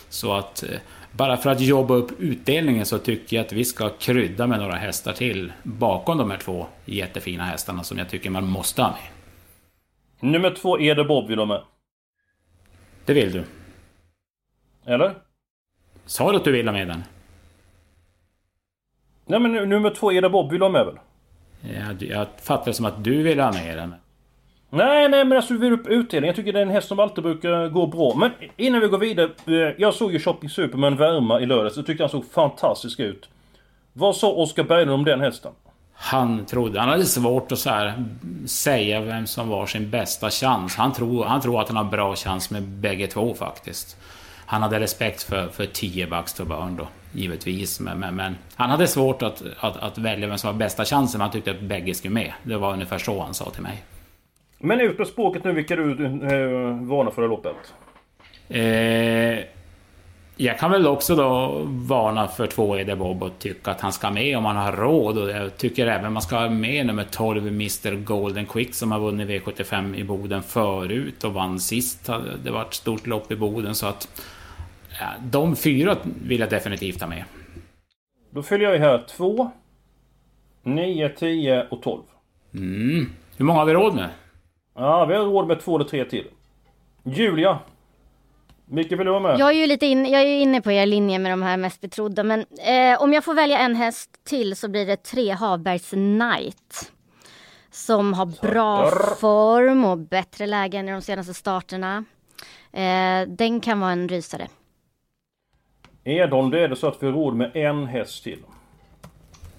Så 0.09 0.33
att 0.33 0.63
eh, 0.63 0.79
bara 1.13 1.37
för 1.37 1.51
att 1.51 1.61
jobba 1.61 1.95
upp 1.95 2.21
utdelningen 2.21 2.87
så 2.87 2.99
tycker 2.99 3.37
jag 3.37 3.47
att 3.47 3.53
vi 3.53 3.65
ska 3.65 3.89
krydda 3.89 4.47
med 4.47 4.59
några 4.59 4.75
hästar 4.75 5.13
till 5.13 5.53
bakom 5.63 6.19
de 6.19 6.31
här 6.31 6.39
två 6.39 6.67
jättefina 6.85 7.45
hästarna 7.45 7.83
som 7.83 7.99
jag 7.99 8.09
tycker 8.09 8.31
man 8.31 8.47
måste 8.47 8.83
ha 8.83 8.91
med. 8.91 10.33
Nummer 10.33 10.51
två, 10.51 10.81
Eder 10.81 11.05
Bob 11.05 11.29
vill 11.29 11.39
ha 11.39 11.47
med? 11.47 11.63
Det 13.05 13.15
vill 13.15 13.33
du. 13.33 13.45
Eller? 14.87 15.15
Sa 16.11 16.31
du 16.31 16.37
att 16.37 16.44
du 16.44 16.53
vill 16.53 16.68
ha 16.68 16.73
med 16.73 16.88
den? 16.88 17.05
Nej 19.27 19.40
men 19.40 19.68
nummer 19.68 19.90
två, 19.90 20.12
Eda 20.12 20.29
Bob, 20.29 20.51
vill 20.51 20.59
du 20.59 20.64
ha 20.64 20.70
med 20.70 20.87
väl? 20.87 20.99
Ja, 21.61 22.07
jag 22.07 22.27
fattar 22.42 22.64
det 22.64 22.75
som 22.75 22.87
att 22.87 23.05
du 23.05 23.23
vill 23.23 23.40
ha 23.40 23.53
med 23.53 23.77
den. 23.77 23.94
Nej, 24.70 25.09
nej 25.09 25.25
men 25.25 25.37
alltså 25.37 25.53
du 25.53 25.59
vill 25.59 25.73
upp 25.73 25.87
utdelning. 25.87 26.29
Jag 26.29 26.37
tycker 26.37 26.53
det 26.53 26.59
är 26.59 26.62
en 26.62 26.70
häst 26.70 26.88
som 26.88 27.01
alltid 27.01 27.25
brukar 27.25 27.68
gå 27.68 27.87
bra. 27.87 28.14
Men 28.14 28.31
innan 28.57 28.81
vi 28.81 28.87
går 28.87 28.99
vidare. 28.99 29.31
Eh, 29.46 29.75
jag 29.79 29.94
såg 29.94 30.12
ju 30.12 30.18
Shopping 30.18 30.51
Superman 30.51 30.96
värma 30.96 31.40
i 31.40 31.46
lördags. 31.46 31.77
Jag 31.77 31.87
tyckte 31.87 32.03
han 32.03 32.11
såg 32.11 32.31
fantastisk 32.31 33.01
ut. 33.01 33.29
Vad 33.92 34.16
sa 34.16 34.33
Oskar 34.33 34.64
Berglund 34.64 34.90
om 34.90 35.05
den 35.05 35.20
hästen? 35.20 35.53
Han 35.92 36.46
trodde, 36.46 36.81
han 36.81 36.88
hade 36.88 37.05
svårt 37.05 37.53
att 37.53 37.59
så 37.59 37.70
här, 37.70 38.05
säga 38.46 39.01
vem 39.01 39.27
som 39.27 39.49
var 39.49 39.66
sin 39.66 39.90
bästa 39.90 40.31
chans. 40.31 40.77
Han 40.77 40.92
tror, 40.92 41.25
han 41.25 41.40
tror 41.40 41.61
att 41.61 41.68
han 41.68 41.77
har 41.77 41.85
bra 41.85 42.16
chans 42.16 42.51
med 42.51 42.62
bägge 42.62 43.07
två 43.07 43.35
faktiskt. 43.35 43.96
Han 44.51 44.63
hade 44.63 44.81
respekt 44.81 45.23
för, 45.23 45.49
för 45.49 45.67
10 45.67 46.07
bucks 46.07 46.33
to 46.33 46.45
burn 46.45 46.77
då, 46.77 46.89
givetvis. 47.13 47.81
Men, 47.81 47.99
men, 47.99 48.17
men, 48.17 48.37
han 48.55 48.71
hade 48.71 48.87
svårt 48.87 49.23
att, 49.23 49.43
att, 49.61 49.77
att 49.77 49.99
välja 49.99 50.29
vem 50.29 50.39
som 50.39 50.53
var 50.53 50.59
bästa 50.59 50.85
chansen. 50.85 51.19
Men 51.19 51.25
han 51.25 51.33
tyckte 51.33 51.51
att 51.51 51.61
bägge 51.61 51.95
skulle 51.95 52.15
med. 52.15 52.33
Det 52.43 52.57
var 52.57 52.73
ungefär 52.73 52.99
så 52.99 53.23
han 53.23 53.35
sa 53.35 53.51
till 53.51 53.63
mig. 53.63 53.83
Men 54.59 54.81
ut 54.81 54.97
på 54.97 55.05
språket 55.05 55.45
nu, 55.45 55.53
vilka 55.53 55.77
du 55.77 55.91
eh, 55.91 56.89
varnar 56.89 57.11
för 57.11 57.23
det 57.23 57.29
loppet? 57.29 57.75
Eh, 58.49 59.45
jag 60.37 60.59
kan 60.59 60.71
väl 60.71 60.87
också 60.87 61.17
då 61.17 61.61
varna 61.67 62.29
för 62.29 62.47
två 62.47 62.79
Eder 62.79 62.97
Bob 62.97 63.23
och 63.23 63.39
tycka 63.39 63.71
att 63.71 63.81
han 63.81 63.93
ska 63.93 64.11
med 64.11 64.39
om 64.39 64.45
han 64.45 64.57
har 64.57 64.73
råd. 64.73 65.19
Och 65.19 65.31
jag 65.31 65.57
tycker 65.57 65.87
även 65.87 66.13
man 66.13 66.23
ska 66.23 66.39
ha 66.39 66.49
med 66.49 66.87
nummer 66.87 67.07
12 67.11 67.47
Mr 67.47 67.95
Golden 67.95 68.47
Quick 68.47 68.75
som 68.75 68.93
har 68.93 69.01
vunnit 69.01 69.29
V75 69.29 69.97
i 69.97 70.05
Boden 70.05 70.43
förut 70.43 71.25
och 71.25 71.35
vann 71.35 71.61
sist. 71.61 72.11
Det 72.45 72.51
var 72.51 72.63
ett 72.63 72.75
stort 72.75 73.07
lopp 73.07 73.33
i 73.33 73.37
Boden 73.37 73.75
så 73.75 73.87
att 73.87 74.09
ja, 75.01 75.07
de 75.25 75.57
fyra 75.57 75.97
vill 76.23 76.41
jag 76.41 76.51
definitivt 76.51 77.01
ha 77.01 77.09
med. 77.09 77.25
Då 78.31 78.43
fyller 78.43 78.65
jag 78.65 78.77
i 78.77 78.79
här 78.79 79.05
2, 79.09 79.51
9, 80.63 81.09
10 81.09 81.67
och 81.71 81.83
12. 81.83 82.03
Mm. 82.55 83.13
Hur 83.37 83.45
många 83.45 83.59
har 83.59 83.67
vi 83.67 83.73
råd 83.73 83.95
med? 83.95 84.09
Ja, 84.75 85.05
vi 85.05 85.15
har 85.15 85.25
råd 85.25 85.47
med 85.47 85.61
två 85.61 85.77
eller 85.77 85.89
tre 85.89 86.05
till. 86.05 86.27
Julia! 87.05 87.59
Vilka 88.65 88.97
vill 88.97 89.07
du 89.07 89.13
ha 89.13 89.21
med? 89.21 89.39
Jag 89.39 89.49
är 89.49 89.55
ju 89.55 89.67
lite 89.67 89.87
in, 89.87 90.07
jag 90.07 90.23
är 90.23 90.41
inne 90.41 90.61
på 90.61 90.73
er 90.73 90.87
linje 90.87 91.19
med 91.19 91.33
de 91.33 91.43
här 91.43 91.57
mest 91.57 91.81
betrodda 91.81 92.23
men 92.23 92.41
eh, 92.41 93.03
om 93.03 93.13
jag 93.13 93.25
får 93.25 93.35
välja 93.35 93.59
en 93.59 93.75
häst 93.75 94.11
till 94.25 94.57
så 94.57 94.69
blir 94.69 94.87
det 94.87 94.97
tre 94.97 95.31
Havbergs 95.31 95.91
Knight. 95.91 96.93
Som 97.71 98.15
har 98.15 98.27
bra 98.27 98.91
form 99.21 99.85
och 99.85 99.99
bättre 99.99 100.47
lägen 100.47 100.89
i 100.89 100.93
de 100.93 101.03
senaste 101.03 101.35
starterna. 101.35 102.05
Eh, 102.73 103.29
den 103.29 103.61
kan 103.61 103.81
vara 103.81 103.93
en 103.93 104.09
rysare. 104.09 104.49
Edholm, 106.05 106.51
det 106.51 106.61
är 106.61 106.69
det 106.69 106.77
så 106.77 106.87
att 106.87 107.03
vi 107.03 107.07
har 107.07 107.13
råd 107.13 107.37
med 107.37 107.57
en 107.57 107.87
häst 107.87 108.25
till. 108.25 108.39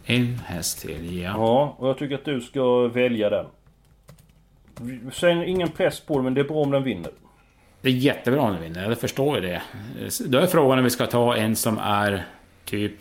En 0.06 0.40
häst 0.46 0.82
till, 0.82 1.18
ja. 1.18 1.34
Ja, 1.38 1.76
och 1.78 1.90
jag 1.90 1.98
tycker 1.98 2.16
att 2.16 2.26
du 2.26 2.42
ska 2.42 2.88
välja 2.88 3.30
den. 3.30 3.46
Sen 5.14 5.44
ingen 5.44 5.70
press 5.70 6.00
på 6.00 6.16
den, 6.16 6.24
men 6.24 6.34
det 6.34 6.42
är 6.42 6.46
bra 6.46 6.58
om 6.58 6.72
den 6.72 6.84
vinner. 6.84 7.12
Det 7.82 7.90
är 7.90 7.94
jättebra 7.94 8.42
om 8.42 8.54
den 8.54 8.62
vinner, 8.62 8.90
jag 8.90 9.00
förstår 9.00 9.36
ju 9.36 9.42
det. 9.42 9.62
Då 10.26 10.38
är 10.38 10.48
frågan 10.48 10.78
om 10.78 10.84
vi 10.84 10.90
ska 10.90 11.06
ta 11.06 11.36
en 11.36 11.56
som 11.56 11.78
är 11.78 12.26
typ 12.66 12.94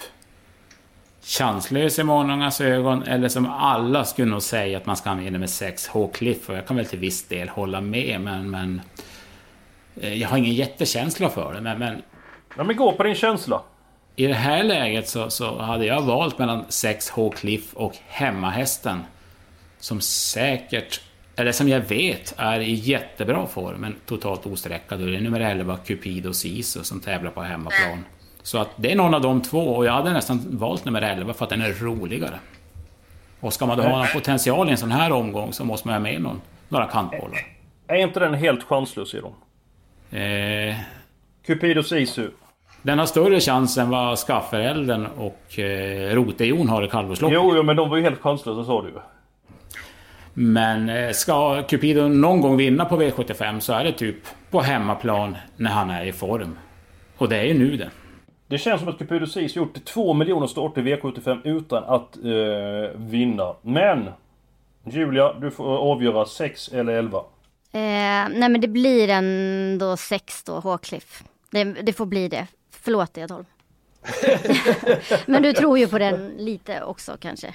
chanslös 1.23 1.99
i 1.99 2.05
mångas 2.05 2.61
ögon 2.61 3.03
eller 3.03 3.29
som 3.29 3.47
alla 3.47 4.05
skulle 4.05 4.31
nog 4.31 4.43
säga 4.43 4.77
att 4.77 4.87
man 4.87 4.97
ska 4.97 5.11
använda 5.11 5.39
med 5.39 5.51
6 5.51 5.87
H 5.87 6.11
Cliff 6.15 6.49
och 6.49 6.57
jag 6.57 6.67
kan 6.67 6.77
väl 6.77 6.87
till 6.87 6.99
viss 6.99 7.29
del 7.29 7.49
hålla 7.49 7.81
med 7.81 8.21
men, 8.21 8.51
men 8.51 8.81
eh, 10.01 10.15
jag 10.15 10.29
har 10.29 10.39
ingen 10.39 10.55
jättekänsla 10.55 11.29
för 11.29 11.55
det 11.55 11.61
men, 11.61 11.79
men 11.79 12.03
Ja 12.57 12.65
men 12.65 12.77
gå 12.77 12.93
på 12.93 13.03
din 13.03 13.15
känsla. 13.15 13.63
I 14.17 14.27
det 14.27 14.35
här 14.35 14.63
läget 14.63 15.09
så, 15.09 15.31
så 15.31 15.59
hade 15.59 15.87
jag 15.87 16.03
valt 16.03 16.39
mellan 16.39 16.65
6 16.69 17.11
H 17.11 17.31
Cliff 17.31 17.75
och 17.75 17.97
hemmahästen 18.09 19.03
som 19.79 20.01
säkert 20.01 21.01
eller 21.37 21.53
som 21.53 21.69
jag 21.69 21.81
vet 21.81 22.35
är 22.37 22.61
i 22.61 22.73
jättebra 22.73 23.47
form 23.47 23.81
men 23.81 23.95
totalt 24.07 24.47
osträckad. 24.47 25.01
Och 25.01 25.07
det 25.07 25.17
är 25.17 25.21
nummer 25.21 25.41
11 25.41 25.77
Cupido 25.77 26.33
Sisu 26.33 26.85
som 26.85 27.01
tävlar 27.01 27.31
på 27.31 27.43
hemmaplan. 27.43 28.05
Så 28.43 28.59
att 28.59 28.69
det 28.77 28.93
är 28.93 28.97
någon 28.97 29.15
av 29.15 29.21
de 29.21 29.43
två 29.43 29.59
och 29.59 29.85
jag 29.85 29.93
hade 29.93 30.13
nästan 30.13 30.41
valt 30.51 30.85
nummer 30.85 31.03
11 31.03 31.33
för 31.33 31.45
att 31.45 31.51
den 31.51 31.63
är 31.63 31.73
roligare. 31.73 32.39
Och 33.41 33.53
ska 33.53 33.67
man 33.67 33.77
då 33.77 33.83
ha 33.83 33.99
någon 33.99 34.07
potential 34.13 34.69
i 34.69 34.71
en 34.71 34.79
sån 34.79 34.93
här 34.93 35.13
omgång 35.13 35.53
så 35.53 35.65
måste 35.65 35.89
man 35.89 35.95
ha 35.95 36.01
med 36.01 36.23
någon, 36.23 36.41
några 36.69 36.87
kantbollar. 36.87 37.47
Är 37.87 37.97
inte 37.97 38.21
den 38.21 38.35
helt 38.35 38.63
chanslös 38.63 39.15
i 39.15 39.21
dem? 39.21 39.35
Eh, 40.21 40.77
Cupido 41.47 41.83
Sisu. 41.83 42.31
Den 42.83 42.99
har 42.99 43.07
större 43.07 43.41
chans 43.41 43.79
än 43.79 43.91
vad 43.91 44.19
Skafferelden 44.19 45.07
och 45.07 45.59
eh, 45.59 46.15
Rotejon 46.15 46.69
har 46.69 46.85
i 46.85 46.89
kallblodsloppet. 46.89 47.35
Jo, 47.35 47.53
jo, 47.57 47.63
men 47.63 47.77
de 47.77 47.91
var 47.91 47.97
ju 47.97 48.03
helt 48.03 48.21
chanslösa 48.21 48.65
sa 48.65 48.83
du 48.83 48.89
ju. 48.89 48.95
Men 50.35 50.89
eh, 50.89 51.11
ska 51.11 51.63
Cupido 51.63 52.09
någon 52.09 52.41
gång 52.41 52.57
vinna 52.57 52.85
på 52.85 53.03
V75 53.03 53.61
så 53.61 53.73
är 53.73 53.85
det 53.85 53.93
typ 53.93 54.17
på 54.51 54.61
hemmaplan 54.61 55.37
när 55.57 55.71
han 55.71 55.91
är 55.91 56.05
i 56.05 56.13
form. 56.13 56.59
Och 57.17 57.29
det 57.29 57.37
är 57.37 57.45
ju 57.45 57.59
nu 57.59 57.77
det. 57.77 57.91
Det 58.47 58.59
känns 58.59 58.81
som 58.81 58.89
att 58.89 58.99
Cupido 58.99 59.27
Cis 59.27 59.57
gjort 59.57 59.85
2 59.85 60.15
miljoner 60.15 60.47
starter 60.47 60.89
i 60.89 60.97
V75 60.97 61.41
utan 61.45 61.85
att 61.85 62.17
eh, 62.17 63.01
vinna. 63.01 63.55
Men! 63.63 64.09
Julia, 64.85 65.33
du 65.33 65.51
får 65.51 65.79
avgöra 65.79 66.25
6 66.25 66.69
eller 66.69 66.93
11. 66.93 67.23
Eh, 67.73 67.81
nej 68.31 68.49
men 68.49 68.61
det 68.61 68.69
blir 68.69 69.09
ändå 69.09 69.97
6 69.97 70.43
då, 70.45 70.53
Håkliff. 70.53 71.23
Det, 71.51 71.65
det 71.65 71.93
får 71.93 72.07
bli 72.07 72.29
det. 72.29 72.47
Förlåt 72.71 73.19
Edholm. 73.19 73.45
men 75.27 75.43
du 75.43 75.53
tror 75.53 75.79
ju 75.79 75.89
på 75.89 75.99
den 75.99 76.29
lite 76.39 76.83
också 76.83 77.17
kanske. 77.21 77.55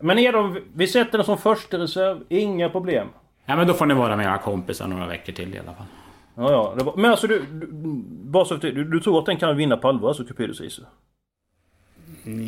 Men 0.00 0.18
är 0.18 0.32
de, 0.32 0.60
vi 0.74 0.86
sätter 0.86 1.18
den 1.18 1.24
som 1.24 1.38
första 1.38 1.78
reserv, 1.78 2.22
inga 2.28 2.68
problem. 2.68 3.08
Ja 3.46 3.56
men 3.56 3.66
då 3.66 3.74
får 3.74 3.86
ni 3.86 3.94
vara 3.94 4.16
med 4.16 4.26
era 4.26 4.38
kompisar 4.38 4.86
några 4.86 5.06
veckor 5.06 5.32
till 5.32 5.54
i 5.54 5.58
alla 5.58 5.74
fall. 5.74 5.86
Ja, 6.34 6.52
ja. 6.52 6.84
Var, 6.84 6.96
men 6.96 7.10
alltså 7.10 7.26
du, 7.26 7.46
du, 7.52 7.66
bara 8.06 8.44
så, 8.44 8.56
du, 8.56 8.84
du 8.84 9.00
tror 9.00 9.18
att 9.18 9.26
den 9.26 9.36
kan 9.36 9.56
vinna 9.56 9.76
på 9.76 9.88
allvar, 9.88 10.08
alltså 10.08 10.24
Cupido 10.24 10.54
Sisu? 10.54 10.82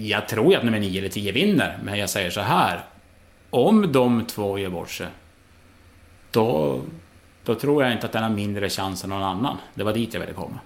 Jag 0.02 0.28
tror 0.28 0.50
ju 0.50 0.54
att 0.54 0.64
nummer 0.64 0.80
9 0.80 0.98
eller 0.98 1.08
10 1.08 1.32
vinner, 1.32 1.78
men 1.84 1.98
jag 1.98 2.10
säger 2.10 2.30
så 2.30 2.40
här. 2.40 2.80
Om 3.50 3.92
de 3.92 4.24
två 4.24 4.58
gör 4.58 4.70
bort 4.70 4.90
sig, 4.90 5.06
då, 6.36 6.80
då 7.44 7.54
tror 7.54 7.82
jag 7.82 7.92
inte 7.92 8.06
att 8.06 8.12
den 8.12 8.22
har 8.22 8.30
mindre 8.30 8.68
chans 8.68 9.04
än 9.04 9.10
någon 9.10 9.22
annan. 9.22 9.56
Det 9.74 9.84
var 9.84 9.92
dit 9.92 10.14
jag 10.14 10.20
ville 10.20 10.32
komma. 10.32 10.58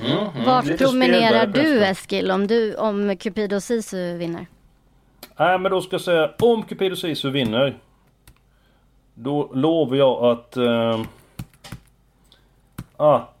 Mm, 0.00 0.18
mm. 0.18 0.44
Vart 0.44 0.78
promenerar 0.78 1.46
du 1.46 1.84
Eskil 1.84 2.30
om, 2.30 2.46
du, 2.46 2.74
om 2.74 3.16
Cupido 3.16 3.60
Sisu 3.60 4.16
vinner? 4.16 4.46
Nej 5.36 5.58
men 5.58 5.70
då 5.72 5.80
ska 5.80 5.94
jag 5.94 6.00
säga, 6.00 6.30
om 6.38 6.62
Cupido 6.62 6.96
Sisu 6.96 7.30
vinner 7.30 7.78
Då 9.14 9.50
lovar 9.54 9.96
jag 9.96 10.24
att... 10.24 10.56
Eh, 10.56 11.00
att... 12.96 13.37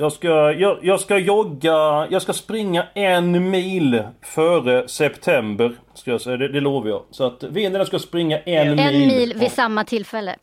Jag 0.00 0.12
ska, 0.12 0.52
jag, 0.52 0.78
jag, 0.82 1.00
ska 1.00 1.18
jogga, 1.18 2.06
jag 2.10 2.22
ska 2.22 2.32
springa 2.32 2.86
en 2.94 3.50
mil 3.50 4.02
före 4.22 4.88
september. 4.88 5.72
Ska 5.94 6.10
jag 6.10 6.20
säga, 6.20 6.36
det, 6.36 6.48
det 6.48 6.60
lovar 6.60 6.88
jag. 6.88 7.02
Så 7.10 7.24
att 7.24 7.42
vinner 7.42 7.78
den 7.78 7.86
ska 7.86 7.98
springa 7.98 8.38
en, 8.38 8.68
en 8.68 8.76
mil. 8.76 9.02
En 9.02 9.08
mil 9.08 9.34
vid 9.38 9.52
samma 9.52 9.84
tillfälle. 9.84 10.36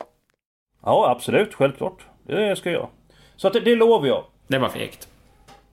Ja 0.84 1.10
absolut, 1.10 1.54
självklart. 1.54 2.06
Det 2.26 2.58
ska 2.58 2.70
jag. 2.70 2.88
Så 3.36 3.46
att 3.46 3.52
det, 3.52 3.60
det 3.60 3.74
lovar 3.74 4.06
jag. 4.06 4.24
Det 4.48 4.58
var 4.58 4.68
fegt. 4.68 5.08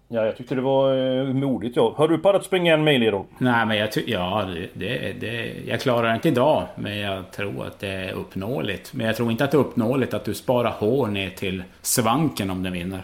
Ja, 0.08 0.26
jag 0.26 0.38
tyckte 0.38 0.56
det 0.56 0.62
var 0.62 1.17
eh, 1.17 1.24
modigt. 1.24 1.76
Ja. 1.76 1.93
Har 1.98 2.08
du 2.08 2.17
paddat 2.17 2.45
springa 2.45 2.74
en 2.74 2.84
mil 2.84 3.04
idag? 3.04 3.26
Nej, 3.38 3.65
men 3.65 3.78
jag 3.78 3.91
tycker... 3.91 4.13
Ja, 4.13 4.45
det, 4.54 4.69
det, 4.74 5.13
det, 5.19 5.54
jag 5.67 5.82
klarar 5.82 6.10
det 6.10 6.15
inte 6.15 6.28
idag. 6.28 6.63
Men 6.76 6.98
jag 6.98 7.32
tror 7.32 7.65
att 7.67 7.80
det 7.80 7.88
är 7.88 8.13
uppnåeligt. 8.13 8.93
Men 8.93 9.08
jag 9.08 9.15
tror 9.15 9.32
inte 9.32 9.43
att 9.43 9.52
det 9.52 9.58
är 9.58 9.60
uppnåeligt 9.60 10.13
att 10.13 10.26
du 10.26 10.34
sparar 10.34 10.71
hår 10.71 11.08
ner 11.08 11.30
till 11.30 11.63
svanken 11.82 12.50
om 12.50 12.63
den 12.63 12.74
vinner. 12.74 13.02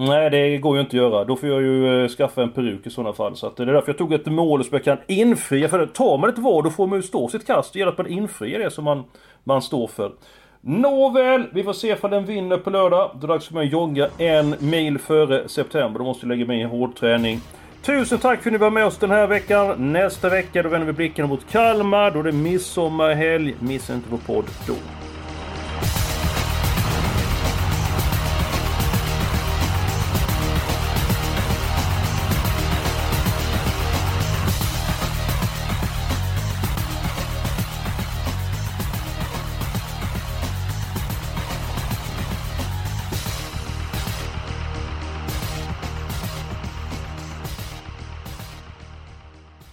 Nej, 0.00 0.30
det 0.30 0.58
går 0.58 0.76
ju 0.76 0.80
inte 0.80 0.88
att 0.88 1.02
göra. 1.02 1.24
Då 1.24 1.36
får 1.36 1.48
jag 1.48 1.62
ju 1.62 2.02
eh, 2.02 2.08
skaffa 2.08 2.42
en 2.42 2.50
peruk 2.50 2.86
i 2.86 2.90
sådana 2.90 3.12
fall. 3.12 3.36
Så 3.36 3.46
att 3.46 3.60
eh, 3.60 3.66
det 3.66 3.72
är 3.72 3.74
därför 3.74 3.88
jag 3.88 3.98
tog 3.98 4.12
ett 4.12 4.26
mål 4.26 4.64
som 4.64 4.74
jag 4.74 4.84
kan 4.84 4.98
infria. 5.06 5.68
För 5.68 5.86
tar 5.86 6.18
man 6.18 6.30
ett 6.30 6.38
vad 6.38 6.64
då 6.64 6.70
får 6.70 6.86
man 6.86 6.98
ju 6.98 7.02
stå 7.02 7.28
sitt 7.28 7.46
kast. 7.46 7.72
Det 7.72 7.78
gäller 7.78 7.92
att 7.92 7.98
man 7.98 8.06
infriar 8.06 8.58
det 8.58 8.70
som 8.70 8.84
man, 8.84 9.04
man 9.44 9.62
står 9.62 9.86
för. 9.86 10.12
Nåväl, 10.60 11.44
vi 11.52 11.62
får 11.62 11.72
se 11.72 11.88
ifall 11.88 12.10
den 12.10 12.24
vinner 12.24 12.56
på 12.56 12.70
lördag. 12.70 13.10
Då 13.14 13.18
är 13.18 13.20
det 13.20 13.26
dags 13.26 13.46
för 13.46 13.54
mig 13.54 13.66
att 13.66 13.72
jogga 13.72 14.08
en 14.18 14.54
mil 14.58 14.98
före 14.98 15.48
september. 15.48 15.98
Då 15.98 16.04
måste 16.04 16.26
jag 16.26 16.28
lägga 16.28 16.46
mig 16.46 16.60
i 16.60 16.64
hård 16.64 16.96
träning. 16.96 17.40
Tusen 17.82 18.18
tack 18.18 18.42
för 18.42 18.50
att 18.50 18.52
ni 18.52 18.58
var 18.58 18.70
med 18.70 18.86
oss 18.86 18.98
den 18.98 19.10
här 19.10 19.26
veckan. 19.26 19.92
Nästa 19.92 20.28
vecka 20.28 20.62
då 20.62 20.68
vänder 20.68 20.86
vi 20.86 20.92
blicken 20.92 21.28
mot 21.28 21.50
Kalmar. 21.50 22.10
Då 22.10 22.18
är 22.18 22.22
det 22.22 22.32
midsommarhelg. 22.32 23.54
Missa 23.58 23.94
inte 23.94 24.08
vår 24.10 24.18
podd 24.18 24.44
då. 24.66 24.97